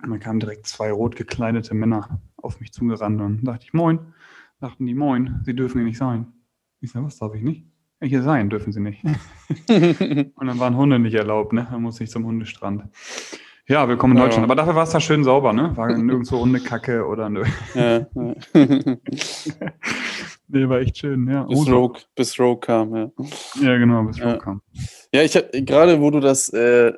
Und 0.01 0.11
dann 0.11 0.19
kamen 0.19 0.39
direkt 0.39 0.67
zwei 0.67 0.91
rot 0.91 1.15
gekleidete 1.15 1.73
Männer 1.73 2.21
auf 2.37 2.59
mich 2.59 2.71
zugerannt 2.71 3.19
und 3.21 3.43
dachte 3.45 3.65
ich, 3.65 3.73
moin. 3.73 4.13
Dachten 4.61 4.85
die, 4.85 4.93
moin, 4.93 5.39
sie 5.45 5.55
dürfen 5.55 5.77
hier 5.77 5.85
nicht 5.85 5.97
sein. 5.97 6.33
Ich 6.81 6.91
sage, 6.91 7.05
was 7.05 7.17
darf 7.17 7.33
ich 7.33 7.41
nicht? 7.41 7.65
Hier 8.01 8.23
sein 8.23 8.49
dürfen 8.49 8.73
sie 8.73 8.81
nicht. 8.81 9.01
und 9.69 10.47
dann 10.47 10.59
waren 10.59 10.75
Hunde 10.75 10.99
nicht 10.99 11.13
erlaubt, 11.13 11.53
ne? 11.53 11.65
Dann 11.71 11.81
musste 11.81 12.03
ich 12.03 12.09
zum 12.09 12.25
Hundestrand. 12.25 12.83
Ja, 13.69 13.87
willkommen 13.87 14.17
in 14.17 14.23
Deutschland. 14.23 14.43
Aber 14.43 14.55
dafür 14.55 14.75
war 14.75 14.83
es 14.83 14.89
da 14.89 14.99
schön 14.99 15.23
sauber, 15.23 15.53
ne? 15.53 15.77
War 15.77 15.95
nirgendwo 15.95 16.39
Hundekacke 16.41 17.05
oder 17.05 17.29
nö. 17.29 17.45
Ja, 17.73 17.99
ja. 17.99 18.05
nee, 20.49 20.67
war 20.67 20.79
echt 20.79 20.97
schön, 20.97 21.29
ja. 21.29 21.43
Bis 21.43 21.71
Rogue, 21.71 22.01
bis 22.13 22.37
Rogue 22.37 22.59
kam, 22.59 22.93
ja. 22.93 23.11
Ja, 23.61 23.77
genau, 23.77 24.03
bis 24.03 24.21
Rogue 24.21 24.39
kam. 24.39 24.61
Ja, 25.13 25.21
ich 25.21 25.37
habe 25.37 25.49
gerade, 25.63 26.01
wo 26.01 26.11
du 26.11 26.19
das, 26.19 26.49
äh, 26.49 26.91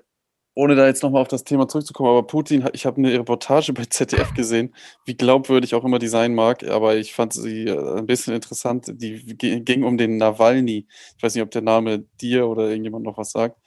ohne 0.53 0.75
da 0.75 0.85
jetzt 0.87 1.03
nochmal 1.03 1.21
auf 1.21 1.27
das 1.27 1.43
Thema 1.43 1.67
zurückzukommen, 1.67 2.09
aber 2.09 2.23
Putin, 2.27 2.67
ich 2.73 2.85
habe 2.85 2.97
eine 2.97 3.13
Reportage 3.13 3.73
bei 3.73 3.85
ZDF 3.85 4.33
gesehen, 4.33 4.73
wie 5.05 5.15
glaubwürdig 5.15 5.75
auch 5.75 5.85
immer 5.85 5.99
die 5.99 6.07
sein 6.07 6.35
mag, 6.35 6.67
aber 6.67 6.95
ich 6.97 7.13
fand 7.13 7.33
sie 7.33 7.65
äh, 7.67 7.97
ein 7.97 8.05
bisschen 8.05 8.33
interessant. 8.33 8.91
Die 8.95 9.37
ging 9.37 9.83
um 9.83 9.97
den 9.97 10.17
Nawalny. 10.17 10.87
Ich 11.17 11.23
weiß 11.23 11.35
nicht, 11.35 11.43
ob 11.43 11.51
der 11.51 11.61
Name 11.61 11.99
dir 12.19 12.47
oder 12.47 12.69
irgendjemand 12.69 13.05
noch 13.05 13.17
was 13.17 13.31
sagt. 13.31 13.61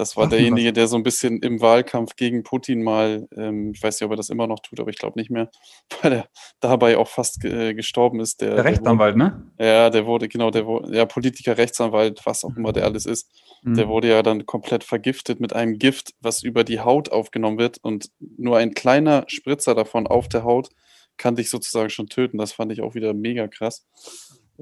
Das 0.00 0.16
war 0.16 0.24
Ach, 0.24 0.30
derjenige, 0.30 0.72
der 0.72 0.88
so 0.88 0.96
ein 0.96 1.02
bisschen 1.02 1.40
im 1.42 1.60
Wahlkampf 1.60 2.16
gegen 2.16 2.42
Putin 2.42 2.82
mal, 2.82 3.28
ähm, 3.36 3.72
ich 3.74 3.82
weiß 3.82 4.00
nicht, 4.00 4.06
ob 4.06 4.12
er 4.12 4.16
das 4.16 4.30
immer 4.30 4.46
noch 4.46 4.60
tut, 4.60 4.80
aber 4.80 4.88
ich 4.88 4.96
glaube 4.96 5.20
nicht 5.20 5.30
mehr, 5.30 5.50
weil 6.02 6.12
er 6.14 6.28
dabei 6.58 6.96
auch 6.96 7.08
fast 7.08 7.44
äh, 7.44 7.74
gestorben 7.74 8.18
ist. 8.20 8.40
Der, 8.40 8.54
der 8.54 8.64
Rechtsanwalt, 8.64 9.14
der 9.14 9.26
wurde, 9.26 9.36
ne? 9.36 9.52
Ja, 9.58 9.90
der 9.90 10.06
wurde, 10.06 10.28
genau, 10.28 10.50
der 10.50 10.64
wurde, 10.64 10.96
ja, 10.96 11.04
Politiker, 11.04 11.58
Rechtsanwalt, 11.58 12.22
was 12.24 12.46
auch 12.46 12.56
immer 12.56 12.72
der 12.72 12.86
alles 12.86 13.04
ist. 13.04 13.28
Mhm. 13.62 13.74
Der 13.74 13.88
wurde 13.88 14.08
ja 14.08 14.22
dann 14.22 14.46
komplett 14.46 14.84
vergiftet 14.84 15.38
mit 15.38 15.52
einem 15.52 15.78
Gift, 15.78 16.14
was 16.22 16.42
über 16.42 16.64
die 16.64 16.80
Haut 16.80 17.12
aufgenommen 17.12 17.58
wird 17.58 17.76
und 17.82 18.10
nur 18.38 18.56
ein 18.56 18.72
kleiner 18.72 19.24
Spritzer 19.26 19.74
davon 19.74 20.06
auf 20.06 20.28
der 20.28 20.44
Haut 20.44 20.70
kann 21.18 21.36
dich 21.36 21.50
sozusagen 21.50 21.90
schon 21.90 22.06
töten. 22.06 22.38
Das 22.38 22.52
fand 22.52 22.72
ich 22.72 22.80
auch 22.80 22.94
wieder 22.94 23.12
mega 23.12 23.46
krass. 23.48 23.86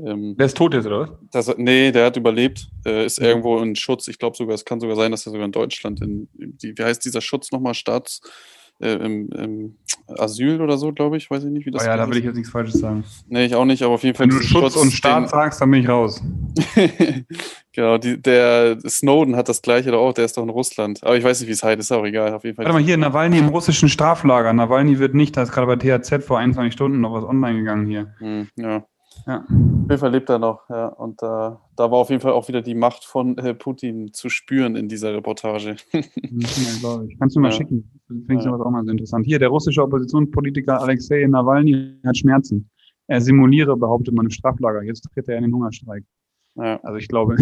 Ähm, 0.05 0.37
der 0.37 0.47
ist 0.47 0.57
tot 0.57 0.75
jetzt, 0.75 0.87
oder 0.87 1.01
was? 1.01 1.11
Das, 1.31 1.57
nee, 1.59 1.93
der 1.93 2.07
hat 2.07 2.17
überlebt. 2.17 2.69
Äh, 2.85 3.07
ist 3.07 3.21
mhm. 3.21 3.27
irgendwo 3.27 3.59
in 3.59 3.77
Schutz. 3.77 4.09
Ich 4.09 4.19
glaube 4.19 4.37
sogar, 4.37 4.55
es 4.55 4.65
kann 4.65 4.81
sogar 4.81 4.97
sein, 4.97 5.11
dass 5.11 5.27
er 5.27 5.33
sogar 5.33 5.47
in 5.47 5.53
Deutschland 5.53 6.01
in, 6.01 6.29
die, 6.35 6.77
wie 6.77 6.83
heißt 6.83 7.05
dieser 7.05 7.21
Schutz 7.21 7.51
nochmal, 7.53 7.75
Staats, 7.75 8.21
äh, 8.81 8.93
im, 8.93 9.29
im, 9.31 9.77
Asyl 10.07 10.61
oder 10.61 10.79
so, 10.79 10.93
glaube 10.93 11.17
ich. 11.17 11.31
Weiß 11.31 11.45
ich 11.45 11.51
nicht, 11.51 11.67
wie 11.67 11.71
das 11.71 11.83
oh 11.83 11.87
Ja, 11.87 11.97
da 11.97 12.09
will 12.09 12.17
ich 12.17 12.25
jetzt 12.25 12.37
nichts 12.37 12.51
Falsches 12.51 12.81
sagen. 12.81 13.05
Nee, 13.29 13.47
ich 13.47 13.55
auch 13.55 13.65
nicht, 13.65 13.83
aber 13.83 13.95
auf 13.95 14.05
jeden 14.05 14.17
Fall. 14.17 14.29
Wenn 14.29 14.37
du 14.37 14.43
Schutz, 14.43 14.75
Schutz 14.75 14.77
und 14.77 14.93
Staat 14.93 15.31
sagst, 15.31 15.61
dann 15.61 15.71
bin 15.71 15.83
ich 15.83 15.89
raus. 15.89 16.23
genau, 17.73 17.99
die, 17.99 18.21
der 18.21 18.79
Snowden 18.89 19.37
hat 19.37 19.49
das 19.49 19.63
gleiche 19.63 19.91
doch 19.91 20.01
auch, 20.01 20.13
der 20.13 20.25
ist 20.25 20.37
doch 20.37 20.43
in 20.45 20.49
Russland. 20.49 21.03
Aber 21.03 21.17
ich 21.17 21.25
weiß 21.25 21.41
nicht, 21.41 21.49
wie 21.49 21.53
es 21.53 21.63
heißt, 21.63 21.81
ist 21.81 21.93
auch 21.93 22.05
egal. 22.05 22.33
Auf 22.35 22.45
jeden 22.45 22.57
Fall. 22.57 22.65
Warte 22.65 22.79
mal, 22.79 22.85
hier, 22.85 22.97
Nawalny 22.97 23.39
im 23.39 23.49
russischen 23.49 23.89
Straflager. 23.89 24.53
Nawalny 24.53 24.99
wird 24.99 25.15
nicht, 25.15 25.37
da 25.37 25.43
ist 25.43 25.53
gerade 25.53 25.67
bei 25.67 25.77
THZ 25.77 26.25
vor 26.25 26.39
21 26.39 26.73
Stunden 26.73 27.01
noch 27.01 27.13
was 27.13 27.25
online 27.25 27.59
gegangen 27.59 27.87
hier. 27.87 28.15
Hm, 28.19 28.49
ja. 28.57 28.85
Ja. 29.29 29.41
Auf 29.41 29.91
jeden 29.91 29.99
Fall 29.99 30.11
lebt 30.11 30.31
er 30.31 30.39
noch, 30.39 30.71
ja. 30.71 30.87
Und 30.87 31.23
äh, 31.23 31.27
da 31.27 31.61
war 31.77 31.93
auf 31.93 32.09
jeden 32.09 32.23
Fall 32.23 32.33
auch 32.33 32.49
wieder 32.49 32.63
die 32.63 32.75
Macht 32.75 33.05
von 33.05 33.37
äh, 33.37 33.53
Putin 33.53 34.15
zu 34.15 34.31
spüren 34.31 34.75
in 34.75 34.89
dieser 34.89 35.13
Reportage. 35.13 35.77
ja, 35.93 37.03
ich. 37.03 37.19
Kannst 37.19 37.37
du 37.37 37.41
mal 37.41 37.51
ja. 37.51 37.53
schicken. 37.53 37.91
Finde 38.07 38.25
ich 38.35 38.41
ja. 38.41 38.41
sowas 38.41 38.63
auch 38.63 38.71
mal 38.71 38.83
so 38.87 38.91
interessant. 38.91 39.27
Hier, 39.27 39.39
der 39.39 39.51
russische 39.51 39.83
Oppositionspolitiker 39.83 40.81
Alexei 40.81 41.27
Nawalny 41.27 42.01
hat 42.07 42.17
Schmerzen. 42.17 42.71
Er 43.07 43.21
simuliere, 43.21 43.77
behauptet 43.77 44.15
man, 44.15 44.25
im 44.25 44.31
Straflager. 44.31 44.83
Jetzt 44.83 45.07
tritt 45.13 45.29
er 45.29 45.37
in 45.37 45.43
den 45.43 45.55
Hungerstreik. 45.55 46.05
Ja. 46.55 46.81
Also 46.83 46.97
ich 46.97 47.09
glaube, 47.09 47.37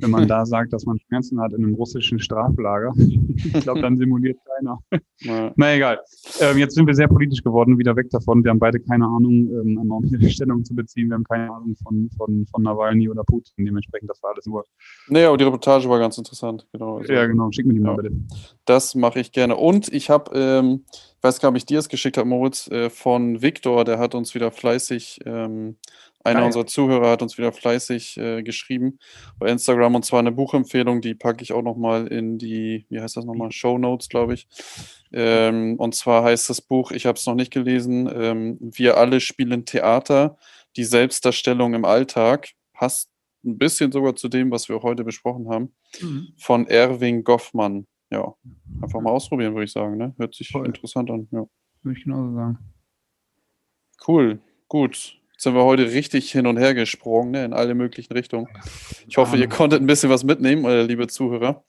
wenn 0.00 0.10
man 0.10 0.28
da 0.28 0.46
sagt, 0.46 0.72
dass 0.72 0.84
man 0.84 0.98
Schmerzen 1.00 1.40
hat 1.40 1.52
in 1.52 1.64
einem 1.64 1.74
russischen 1.74 2.18
Straflager. 2.18 2.92
ich 2.96 3.60
glaube, 3.60 3.80
dann 3.80 3.98
simuliert 3.98 4.38
keiner. 4.44 4.78
Ja. 5.20 5.52
Na 5.56 5.74
egal. 5.74 6.00
Ähm, 6.40 6.58
jetzt 6.58 6.74
sind 6.74 6.86
wir 6.86 6.94
sehr 6.94 7.08
politisch 7.08 7.42
geworden, 7.42 7.78
wieder 7.78 7.96
weg 7.96 8.10
davon. 8.10 8.44
Wir 8.44 8.50
haben 8.50 8.58
beide 8.58 8.80
keine 8.80 9.06
Ahnung, 9.06 9.48
ähm, 9.50 9.90
um 9.90 10.04
hier 10.04 10.30
Stellung 10.30 10.64
zu 10.64 10.74
beziehen. 10.74 11.08
Wir 11.08 11.14
haben 11.14 11.24
keine 11.24 11.52
Ahnung 11.52 11.74
von, 11.82 12.08
von, 12.16 12.46
von 12.46 12.62
Nawalny 12.62 13.08
oder 13.08 13.24
Putin. 13.24 13.64
Dementsprechend, 13.64 14.10
das 14.10 14.22
war 14.22 14.32
alles 14.32 14.46
nur. 14.46 14.64
Nee, 15.08 15.24
aber 15.24 15.36
die 15.36 15.44
Reportage 15.44 15.88
war 15.88 15.98
ganz 15.98 16.18
interessant. 16.18 16.66
Genau. 16.72 16.98
Also, 16.98 17.12
ja, 17.12 17.26
genau. 17.26 17.50
Schick 17.50 17.66
mir 17.66 17.74
die 17.74 17.80
mal 17.80 17.96
bitte. 17.96 18.14
Das 18.64 18.94
mache 18.94 19.20
ich 19.20 19.32
gerne. 19.32 19.56
Und 19.56 19.92
ich 19.92 20.10
habe, 20.10 20.30
ähm, 20.34 20.84
ich 20.90 21.22
weiß 21.22 21.40
gar 21.40 21.50
nicht, 21.50 21.54
ob 21.54 21.56
ich 21.56 21.66
dir 21.66 21.78
es 21.78 21.88
geschickt 21.88 22.16
habe, 22.16 22.28
Moritz, 22.28 22.70
äh, 22.70 22.90
von 22.90 23.42
Viktor, 23.42 23.84
der 23.84 23.98
hat 23.98 24.14
uns 24.14 24.34
wieder 24.34 24.50
fleißig 24.50 25.20
ähm, 25.24 25.76
einer 26.28 26.40
Geil. 26.40 26.46
unserer 26.46 26.66
Zuhörer 26.66 27.10
hat 27.10 27.22
uns 27.22 27.38
wieder 27.38 27.52
fleißig 27.52 28.16
äh, 28.16 28.42
geschrieben 28.42 28.98
bei 29.38 29.48
Instagram 29.48 29.94
und 29.94 30.04
zwar 30.04 30.20
eine 30.20 30.32
Buchempfehlung, 30.32 31.00
die 31.00 31.14
packe 31.14 31.42
ich 31.42 31.52
auch 31.52 31.62
nochmal 31.62 32.06
in 32.06 32.38
die, 32.38 32.86
wie 32.88 33.00
heißt 33.00 33.16
das 33.16 33.24
nochmal, 33.24 33.52
Show 33.52 33.78
Notes, 33.78 34.08
glaube 34.08 34.34
ich. 34.34 34.48
Ähm, 35.12 35.76
und 35.78 35.94
zwar 35.94 36.24
heißt 36.24 36.50
das 36.50 36.60
Buch, 36.60 36.90
ich 36.90 37.06
habe 37.06 37.16
es 37.16 37.26
noch 37.26 37.34
nicht 37.34 37.52
gelesen, 37.52 38.10
ähm, 38.12 38.58
Wir 38.60 38.96
alle 38.96 39.20
spielen 39.20 39.64
Theater, 39.64 40.36
die 40.76 40.84
Selbstdarstellung 40.84 41.74
im 41.74 41.84
Alltag. 41.84 42.50
Passt 42.72 43.10
ein 43.44 43.58
bisschen 43.58 43.92
sogar 43.92 44.16
zu 44.16 44.28
dem, 44.28 44.50
was 44.50 44.68
wir 44.68 44.82
heute 44.82 45.04
besprochen 45.04 45.48
haben, 45.48 45.74
mhm. 46.00 46.28
von 46.38 46.66
Erwin 46.66 47.24
Goffmann. 47.24 47.86
Ja, 48.10 48.34
einfach 48.82 49.00
mal 49.00 49.10
ausprobieren, 49.10 49.54
würde 49.54 49.64
ich 49.64 49.72
sagen. 49.72 49.96
Ne? 49.96 50.14
Hört 50.18 50.34
sich 50.34 50.48
Voll. 50.48 50.66
interessant 50.66 51.10
an. 51.10 51.28
Ja. 51.30 51.44
Würde 51.82 51.98
ich 51.98 52.04
genauso 52.04 52.34
sagen. 52.34 52.58
Cool, 54.06 54.40
gut. 54.68 55.18
Sind 55.40 55.54
wir 55.54 55.62
heute 55.62 55.92
richtig 55.92 56.32
hin 56.32 56.48
und 56.48 56.56
her 56.56 56.74
gesprungen, 56.74 57.30
ne, 57.30 57.44
in 57.44 57.52
alle 57.52 57.76
möglichen 57.76 58.12
Richtungen. 58.12 58.48
Ich 59.06 59.18
hoffe, 59.18 59.36
ihr 59.36 59.48
konntet 59.48 59.80
ein 59.80 59.86
bisschen 59.86 60.10
was 60.10 60.24
mitnehmen, 60.24 60.64
äh, 60.64 60.82
liebe 60.82 61.06
Zuhörer. 61.06 61.62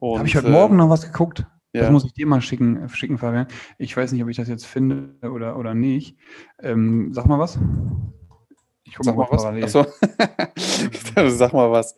Habe 0.00 0.26
ich 0.26 0.34
heute 0.34 0.46
äh, 0.46 0.50
Morgen 0.50 0.76
noch 0.76 0.88
was 0.88 1.02
geguckt? 1.02 1.44
Ja. 1.74 1.82
Das 1.82 1.90
muss 1.90 2.06
ich 2.06 2.14
dir 2.14 2.26
mal 2.26 2.40
schicken, 2.40 2.84
äh, 2.84 2.88
schicken, 2.88 3.18
Fabian. 3.18 3.46
Ich 3.76 3.94
weiß 3.94 4.12
nicht, 4.12 4.22
ob 4.22 4.30
ich 4.30 4.38
das 4.38 4.48
jetzt 4.48 4.64
finde 4.64 5.10
oder, 5.20 5.58
oder 5.58 5.74
nicht. 5.74 6.16
Ähm, 6.62 7.12
sag 7.12 7.26
mal 7.26 7.38
was. 7.38 7.58
Ich 8.84 8.94
gucke 8.94 9.12
mal, 9.12 9.28
was. 9.30 9.42
Parallel. 9.42 9.64
Achso. 9.64 9.86
sag 11.28 11.52
mal 11.52 11.70
was. 11.70 11.94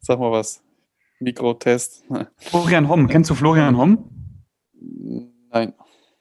Sag 0.00 0.18
mal 0.18 0.32
was. 0.32 0.60
Mikrotest. 1.20 2.04
Florian 2.38 2.88
Homm. 2.88 3.06
Kennst 3.06 3.30
du 3.30 3.36
Florian 3.36 3.76
Homm? 3.76 4.10
Nein 5.52 5.72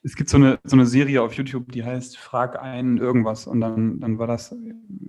es 0.04 0.16
gibt 0.16 0.30
so 0.30 0.38
eine, 0.38 0.60
so 0.64 0.76
eine 0.76 0.86
Serie 0.86 1.22
auf 1.22 1.34
YouTube, 1.34 1.72
die 1.72 1.84
heißt 1.84 2.18
Frag 2.18 2.60
einen 2.60 2.98
irgendwas. 2.98 3.46
Und 3.46 3.62
dann, 3.62 4.00
dann 4.00 4.18
war 4.18 4.26
das, 4.26 4.56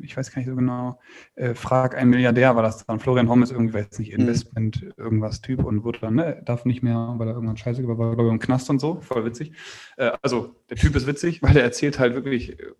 ich 0.02 0.16
weiß 0.16 0.30
gar 0.30 0.40
nicht 0.40 0.48
so 0.48 0.56
genau, 0.56 1.00
äh, 1.34 1.54
Frag 1.54 1.96
einen 1.96 2.10
Milliardär 2.10 2.54
war 2.56 2.62
das 2.62 2.84
dann. 2.84 3.00
Florian 3.00 3.28
Homm 3.28 3.42
ist 3.42 3.52
irgendwie, 3.52 3.74
weiß 3.74 3.98
nicht, 3.98 4.12
mhm. 4.12 4.20
Investment, 4.20 4.86
irgendwas 4.98 5.40
Typ 5.40 5.64
und 5.64 5.84
wurde 5.84 6.00
dann, 6.00 6.16
ne, 6.16 6.42
darf 6.44 6.66
nicht 6.66 6.82
mehr, 6.82 7.14
weil 7.16 7.28
er 7.28 7.34
irgendwann 7.34 7.56
scheiße 7.56 7.86
war, 7.88 7.98
war 7.98 8.30
im 8.30 8.38
Knast 8.38 8.68
und 8.68 8.80
so. 8.80 9.00
Voll 9.00 9.24
witzig. 9.24 9.52
Äh, 9.96 10.12
also, 10.20 10.56
der 10.68 10.76
Typ 10.76 10.94
ist 10.94 11.06
witzig, 11.06 11.42
weil 11.42 11.56
er 11.56 11.62
erzählt 11.62 11.98
halt 11.98 12.14
wirklich, 12.14 12.60
äh, 12.60 12.72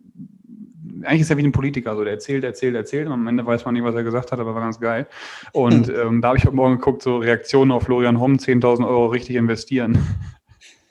eigentlich 1.01 1.21
ist 1.21 1.31
er 1.31 1.37
wie 1.37 1.43
ein 1.43 1.51
Politiker, 1.51 1.89
also 1.89 2.03
der 2.03 2.13
erzählt, 2.13 2.43
erzählt, 2.43 2.75
erzählt 2.75 3.07
und 3.07 3.13
am 3.13 3.27
Ende 3.27 3.45
weiß 3.45 3.65
man 3.65 3.73
nicht, 3.73 3.83
was 3.83 3.95
er 3.95 4.03
gesagt 4.03 4.31
hat, 4.31 4.39
aber 4.39 4.53
war 4.53 4.61
ganz 4.61 4.79
geil. 4.79 5.07
Und 5.51 5.87
mhm. 5.87 5.95
ähm, 5.95 6.21
da 6.21 6.29
habe 6.29 6.37
ich 6.37 6.45
heute 6.45 6.55
Morgen 6.55 6.75
geguckt, 6.75 7.01
so 7.01 7.17
Reaktionen 7.17 7.71
auf 7.71 7.83
Florian 7.83 8.19
Homm, 8.19 8.35
10.000 8.35 8.87
Euro 8.87 9.07
richtig 9.07 9.35
investieren. 9.35 9.97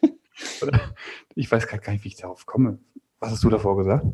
ich 1.35 1.51
weiß 1.51 1.67
gar 1.67 1.93
nicht, 1.93 2.05
wie 2.05 2.09
ich 2.09 2.17
darauf 2.17 2.47
komme. 2.47 2.79
Was 3.21 3.33
hast 3.33 3.45
du 3.45 3.51
davor 3.51 3.77
gesagt? 3.77 4.07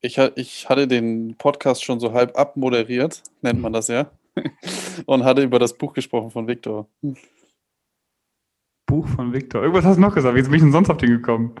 Ich, 0.00 0.18
ich 0.18 0.68
hatte 0.68 0.86
den 0.86 1.36
Podcast 1.36 1.84
schon 1.84 2.00
so 2.00 2.12
halb 2.12 2.38
abmoderiert, 2.38 3.22
nennt 3.42 3.60
man 3.60 3.72
das 3.72 3.88
ja, 3.88 4.10
und 5.06 5.24
hatte 5.24 5.42
über 5.42 5.58
das 5.58 5.76
Buch 5.76 5.92
gesprochen 5.92 6.30
von 6.30 6.46
Viktor. 6.46 6.88
Buch 8.86 9.08
von 9.08 9.32
Viktor. 9.32 9.62
Irgendwas 9.62 9.84
hast 9.84 9.96
du 9.96 10.00
noch 10.00 10.14
gesagt. 10.14 10.36
Wie 10.36 10.42
bin 10.42 10.54
ich 10.54 10.60
denn 10.60 10.72
sonst 10.72 10.90
auf 10.90 10.98
den 10.98 11.10
gekommen? 11.10 11.54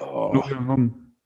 Oh. 0.00 0.42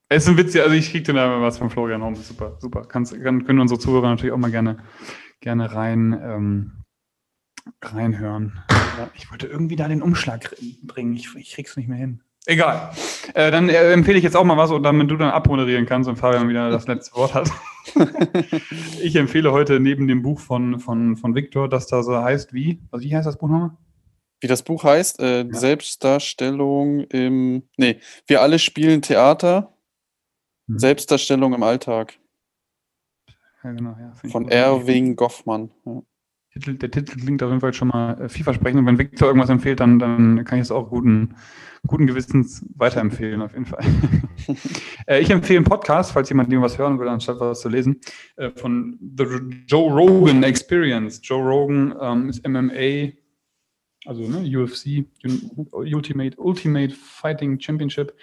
Es 0.08 0.24
ist 0.24 0.28
ein 0.28 0.36
Witz, 0.36 0.54
also 0.56 0.74
ich 0.74 0.90
kriege 0.90 1.04
dir 1.04 1.14
da 1.14 1.40
was 1.40 1.58
von 1.58 1.70
Florian 1.70 2.02
Homm. 2.02 2.14
Super, 2.14 2.56
super. 2.60 2.84
Kannst, 2.84 3.18
kann, 3.22 3.44
können 3.44 3.60
unsere 3.60 3.80
Zuhörer 3.80 4.10
natürlich 4.10 4.32
auch 4.32 4.38
mal 4.38 4.50
gerne, 4.50 4.76
gerne 5.40 5.74
rein, 5.74 6.18
ähm, 6.22 6.72
reinhören. 7.82 8.62
Ja, 8.98 9.10
ich 9.14 9.30
wollte 9.30 9.46
irgendwie 9.46 9.76
da 9.76 9.88
den 9.88 10.02
Umschlag 10.02 10.54
bringen. 10.82 11.14
Ich, 11.14 11.34
ich 11.36 11.52
krieg's 11.52 11.76
nicht 11.76 11.88
mehr 11.88 11.98
hin. 11.98 12.20
Egal. 12.46 12.92
Äh, 13.34 13.50
dann 13.50 13.68
äh, 13.68 13.92
empfehle 13.92 14.18
ich 14.18 14.24
jetzt 14.24 14.36
auch 14.36 14.44
mal 14.44 14.56
was, 14.56 14.70
und 14.70 14.82
damit 14.82 15.10
du 15.10 15.16
dann 15.16 15.30
abmoderieren 15.30 15.86
kannst 15.86 16.08
und 16.08 16.16
Fabian 16.16 16.48
wieder 16.48 16.70
das 16.70 16.88
letzte 16.88 17.14
Wort 17.16 17.34
hat. 17.34 17.50
ich 19.00 19.14
empfehle 19.16 19.52
heute 19.52 19.78
neben 19.78 20.08
dem 20.08 20.22
Buch 20.22 20.40
von, 20.40 20.80
von, 20.80 21.16
von 21.16 21.34
Victor, 21.34 21.68
das 21.68 21.86
da 21.86 22.02
so 22.02 22.16
heißt 22.16 22.52
wie? 22.52 22.80
Also 22.90 23.04
wie 23.04 23.14
heißt 23.14 23.26
das 23.26 23.38
Buch 23.38 23.48
nochmal? 23.48 23.76
Wie 24.40 24.48
das 24.48 24.64
Buch 24.64 24.82
heißt? 24.82 25.20
Äh, 25.20 25.44
ja. 25.44 25.52
Selbstdarstellung 25.52 27.04
im. 27.04 27.62
Nee, 27.76 28.00
wir 28.26 28.42
alle 28.42 28.58
spielen 28.58 29.02
Theater. 29.02 29.72
Hm. 30.66 30.80
Selbstdarstellung 30.80 31.54
im 31.54 31.62
Alltag. 31.62 32.18
Ja, 33.62 33.70
genau, 33.70 33.96
ja. 34.00 34.12
Von 34.30 34.48
Erwin 34.48 35.14
Goffmann. 35.14 35.70
Ja. 35.84 36.02
Titel, 36.52 36.74
der 36.74 36.90
Titel 36.90 37.18
klingt 37.18 37.42
auf 37.42 37.48
jeden 37.48 37.60
Fall 37.60 37.72
schon 37.72 37.88
mal 37.88 38.20
äh, 38.20 38.28
vielversprechend. 38.28 38.80
Und 38.80 38.86
wenn 38.86 38.98
Victor 38.98 39.28
irgendwas 39.28 39.48
empfiehlt, 39.48 39.80
dann, 39.80 39.98
dann 39.98 40.44
kann 40.44 40.58
ich 40.58 40.62
es 40.62 40.70
auch 40.70 40.90
guten, 40.90 41.34
guten 41.86 42.06
Gewissens 42.06 42.64
weiterempfehlen, 42.74 43.40
auf 43.40 43.52
jeden 43.52 43.64
Fall. 43.64 43.84
äh, 45.06 45.20
ich 45.20 45.30
empfehle 45.30 45.58
einen 45.58 45.64
Podcast, 45.64 46.12
falls 46.12 46.28
jemand 46.28 46.50
irgendwas 46.50 46.76
hören 46.76 46.98
will, 46.98 47.08
anstatt 47.08 47.40
was 47.40 47.62
zu 47.62 47.70
lesen, 47.70 48.00
äh, 48.36 48.50
von 48.50 48.98
The 49.16 49.24
Joe 49.66 49.90
Rogan 49.90 50.42
Experience. 50.42 51.20
Joe 51.22 51.42
Rogan 51.42 51.94
ähm, 51.98 52.28
ist 52.28 52.46
MMA, 52.46 53.12
also 54.04 54.28
ne, 54.28 54.58
UFC, 54.58 55.06
Ultimate, 55.72 56.36
Ultimate 56.38 56.94
Fighting 56.94 57.58
Championship, 57.58 58.14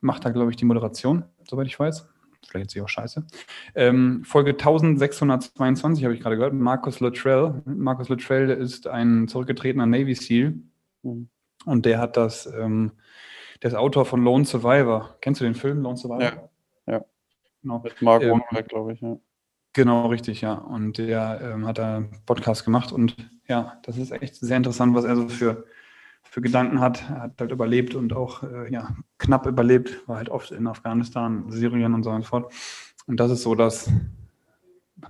macht 0.00 0.24
da, 0.24 0.30
glaube 0.30 0.50
ich, 0.50 0.56
die 0.56 0.64
Moderation, 0.64 1.24
soweit 1.48 1.68
ich 1.68 1.78
weiß 1.78 2.08
vielleicht 2.46 2.66
ist 2.66 2.72
sie 2.72 2.82
auch 2.82 2.88
scheiße. 2.88 3.26
Ähm, 3.74 4.22
Folge 4.24 4.50
1622 4.50 6.04
habe 6.04 6.14
ich 6.14 6.20
gerade 6.20 6.36
gehört. 6.36 6.54
Markus 6.54 7.00
Luttrell. 7.00 7.62
Markus 7.64 8.08
Luttrell 8.08 8.50
ist 8.50 8.86
ein 8.86 9.28
zurückgetretener 9.28 9.86
Navy 9.86 10.14
SEAL. 10.14 10.54
Mhm. 11.02 11.28
Und 11.64 11.86
der 11.86 11.98
hat 11.98 12.16
das, 12.16 12.46
ähm, 12.46 12.92
der 13.62 13.70
ist 13.70 13.76
Autor 13.76 14.04
von 14.04 14.22
Lone 14.22 14.44
Survivor. 14.44 15.16
Kennst 15.20 15.40
du 15.40 15.44
den 15.44 15.54
Film 15.54 15.82
Lone 15.82 15.96
Survivor? 15.96 16.50
Ja. 16.86 16.92
ja. 16.92 17.04
Genau. 17.62 17.80
Mit 17.80 18.00
Mark 18.02 18.22
ähm, 18.22 18.42
glaube 18.68 18.92
ich, 18.92 19.00
ja. 19.00 19.16
Genau, 19.74 20.06
richtig, 20.06 20.40
ja. 20.40 20.54
Und 20.54 20.98
der 20.98 21.40
ähm, 21.42 21.66
hat 21.66 21.78
da 21.78 21.96
einen 21.98 22.24
Podcast 22.24 22.64
gemacht 22.64 22.90
und 22.90 23.16
ja, 23.46 23.78
das 23.84 23.96
ist 23.96 24.10
echt 24.10 24.36
sehr 24.36 24.56
interessant, 24.56 24.94
was 24.94 25.04
er 25.04 25.16
so 25.16 25.28
für 25.28 25.66
für 26.30 26.40
Gedanken 26.40 26.80
hat. 26.80 27.02
Er 27.08 27.22
hat 27.22 27.40
halt 27.40 27.50
überlebt 27.50 27.94
und 27.94 28.12
auch 28.12 28.42
äh, 28.42 28.72
ja, 28.72 28.96
knapp 29.18 29.46
überlebt, 29.46 30.06
war 30.06 30.16
halt 30.16 30.28
oft 30.28 30.50
in 30.50 30.66
Afghanistan, 30.66 31.44
Syrien 31.48 31.94
und 31.94 32.02
so 32.02 32.10
und 32.10 32.24
fort. 32.24 32.52
Und 33.06 33.18
das 33.18 33.30
ist 33.30 33.42
so 33.42 33.54
das 33.54 33.90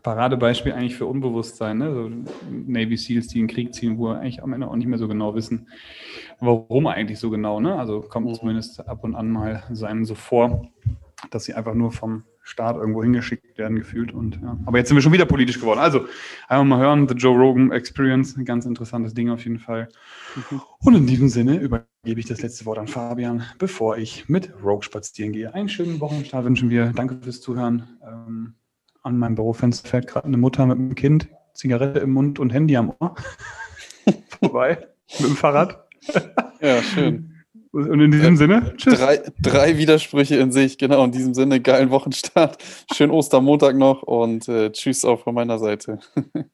Paradebeispiel 0.02 0.72
eigentlich 0.72 0.96
für 0.96 1.06
Unbewusstsein. 1.06 1.78
Ne? 1.78 1.92
So 1.92 2.10
Navy 2.50 2.96
Seals, 2.96 3.28
die 3.28 3.40
in 3.40 3.46
den 3.46 3.54
Krieg 3.54 3.74
ziehen, 3.74 3.98
wo 3.98 4.08
eigentlich 4.08 4.42
am 4.42 4.52
Ende 4.52 4.68
auch 4.68 4.76
nicht 4.76 4.86
mehr 4.86 4.98
so 4.98 5.08
genau 5.08 5.34
wissen, 5.34 5.68
warum 6.40 6.86
eigentlich 6.86 7.18
so 7.18 7.30
genau. 7.30 7.58
Ne? 7.60 7.74
Also 7.74 8.00
kommt 8.00 8.26
mhm. 8.26 8.34
zumindest 8.34 8.86
ab 8.86 9.02
und 9.02 9.14
an 9.14 9.30
mal 9.30 9.64
sein 9.70 10.04
so 10.04 10.14
vor, 10.14 10.68
dass 11.30 11.44
sie 11.44 11.54
einfach 11.54 11.74
nur 11.74 11.90
vom 11.90 12.24
Staat 12.48 12.76
irgendwo 12.76 13.02
hingeschickt 13.02 13.58
werden, 13.58 13.76
gefühlt. 13.76 14.10
Und, 14.10 14.40
ja. 14.42 14.58
Aber 14.64 14.78
jetzt 14.78 14.88
sind 14.88 14.96
wir 14.96 15.02
schon 15.02 15.12
wieder 15.12 15.26
politisch 15.26 15.60
geworden. 15.60 15.78
Also, 15.78 16.06
einfach 16.48 16.64
mal 16.64 16.80
hören, 16.80 17.06
The 17.06 17.14
Joe 17.14 17.36
Rogan 17.36 17.70
Experience, 17.72 18.36
ein 18.38 18.46
ganz 18.46 18.64
interessantes 18.64 19.12
Ding 19.12 19.28
auf 19.28 19.44
jeden 19.44 19.58
Fall. 19.58 19.88
Mhm. 20.34 20.62
Und 20.80 20.94
in 20.94 21.06
diesem 21.06 21.28
Sinne 21.28 21.58
übergebe 21.58 22.18
ich 22.18 22.24
das 22.24 22.40
letzte 22.40 22.64
Wort 22.64 22.78
an 22.78 22.88
Fabian, 22.88 23.44
bevor 23.58 23.98
ich 23.98 24.30
mit 24.30 24.50
Rogue 24.64 24.82
spazieren 24.82 25.32
gehe. 25.32 25.52
Einen 25.52 25.68
schönen 25.68 26.00
Wochenstart 26.00 26.46
wünschen 26.46 26.70
wir. 26.70 26.86
Danke 26.94 27.18
fürs 27.20 27.42
Zuhören. 27.42 27.98
Ähm, 28.02 28.54
an 29.02 29.18
meinem 29.18 29.34
Bürofenster 29.34 29.86
fährt 29.86 30.06
gerade 30.06 30.26
eine 30.26 30.38
Mutter 30.38 30.64
mit 30.64 30.78
einem 30.78 30.94
Kind, 30.94 31.28
Zigarette 31.52 32.00
im 32.00 32.12
Mund 32.12 32.38
und 32.38 32.50
Handy 32.50 32.76
am 32.78 32.94
Ohr. 32.98 33.14
Vorbei, 34.40 34.88
mit 35.18 35.28
dem 35.28 35.36
Fahrrad. 35.36 35.86
ja, 36.62 36.82
schön. 36.82 37.27
Und 37.78 38.00
in 38.00 38.10
diesem 38.10 38.36
Sinne, 38.36 38.74
tschüss. 38.76 38.98
Drei, 38.98 39.22
drei, 39.40 39.78
Widersprüche 39.78 40.36
in 40.36 40.50
sich, 40.50 40.78
genau. 40.78 41.04
In 41.04 41.12
diesem 41.12 41.34
Sinne, 41.34 41.60
geilen 41.60 41.90
Wochenstart. 41.90 42.58
Schönen 42.92 43.12
Ostermontag 43.12 43.76
noch 43.76 44.02
und 44.02 44.48
äh, 44.48 44.70
tschüss 44.72 45.04
auch 45.04 45.20
von 45.20 45.34
meiner 45.34 45.58
Seite. 45.58 46.00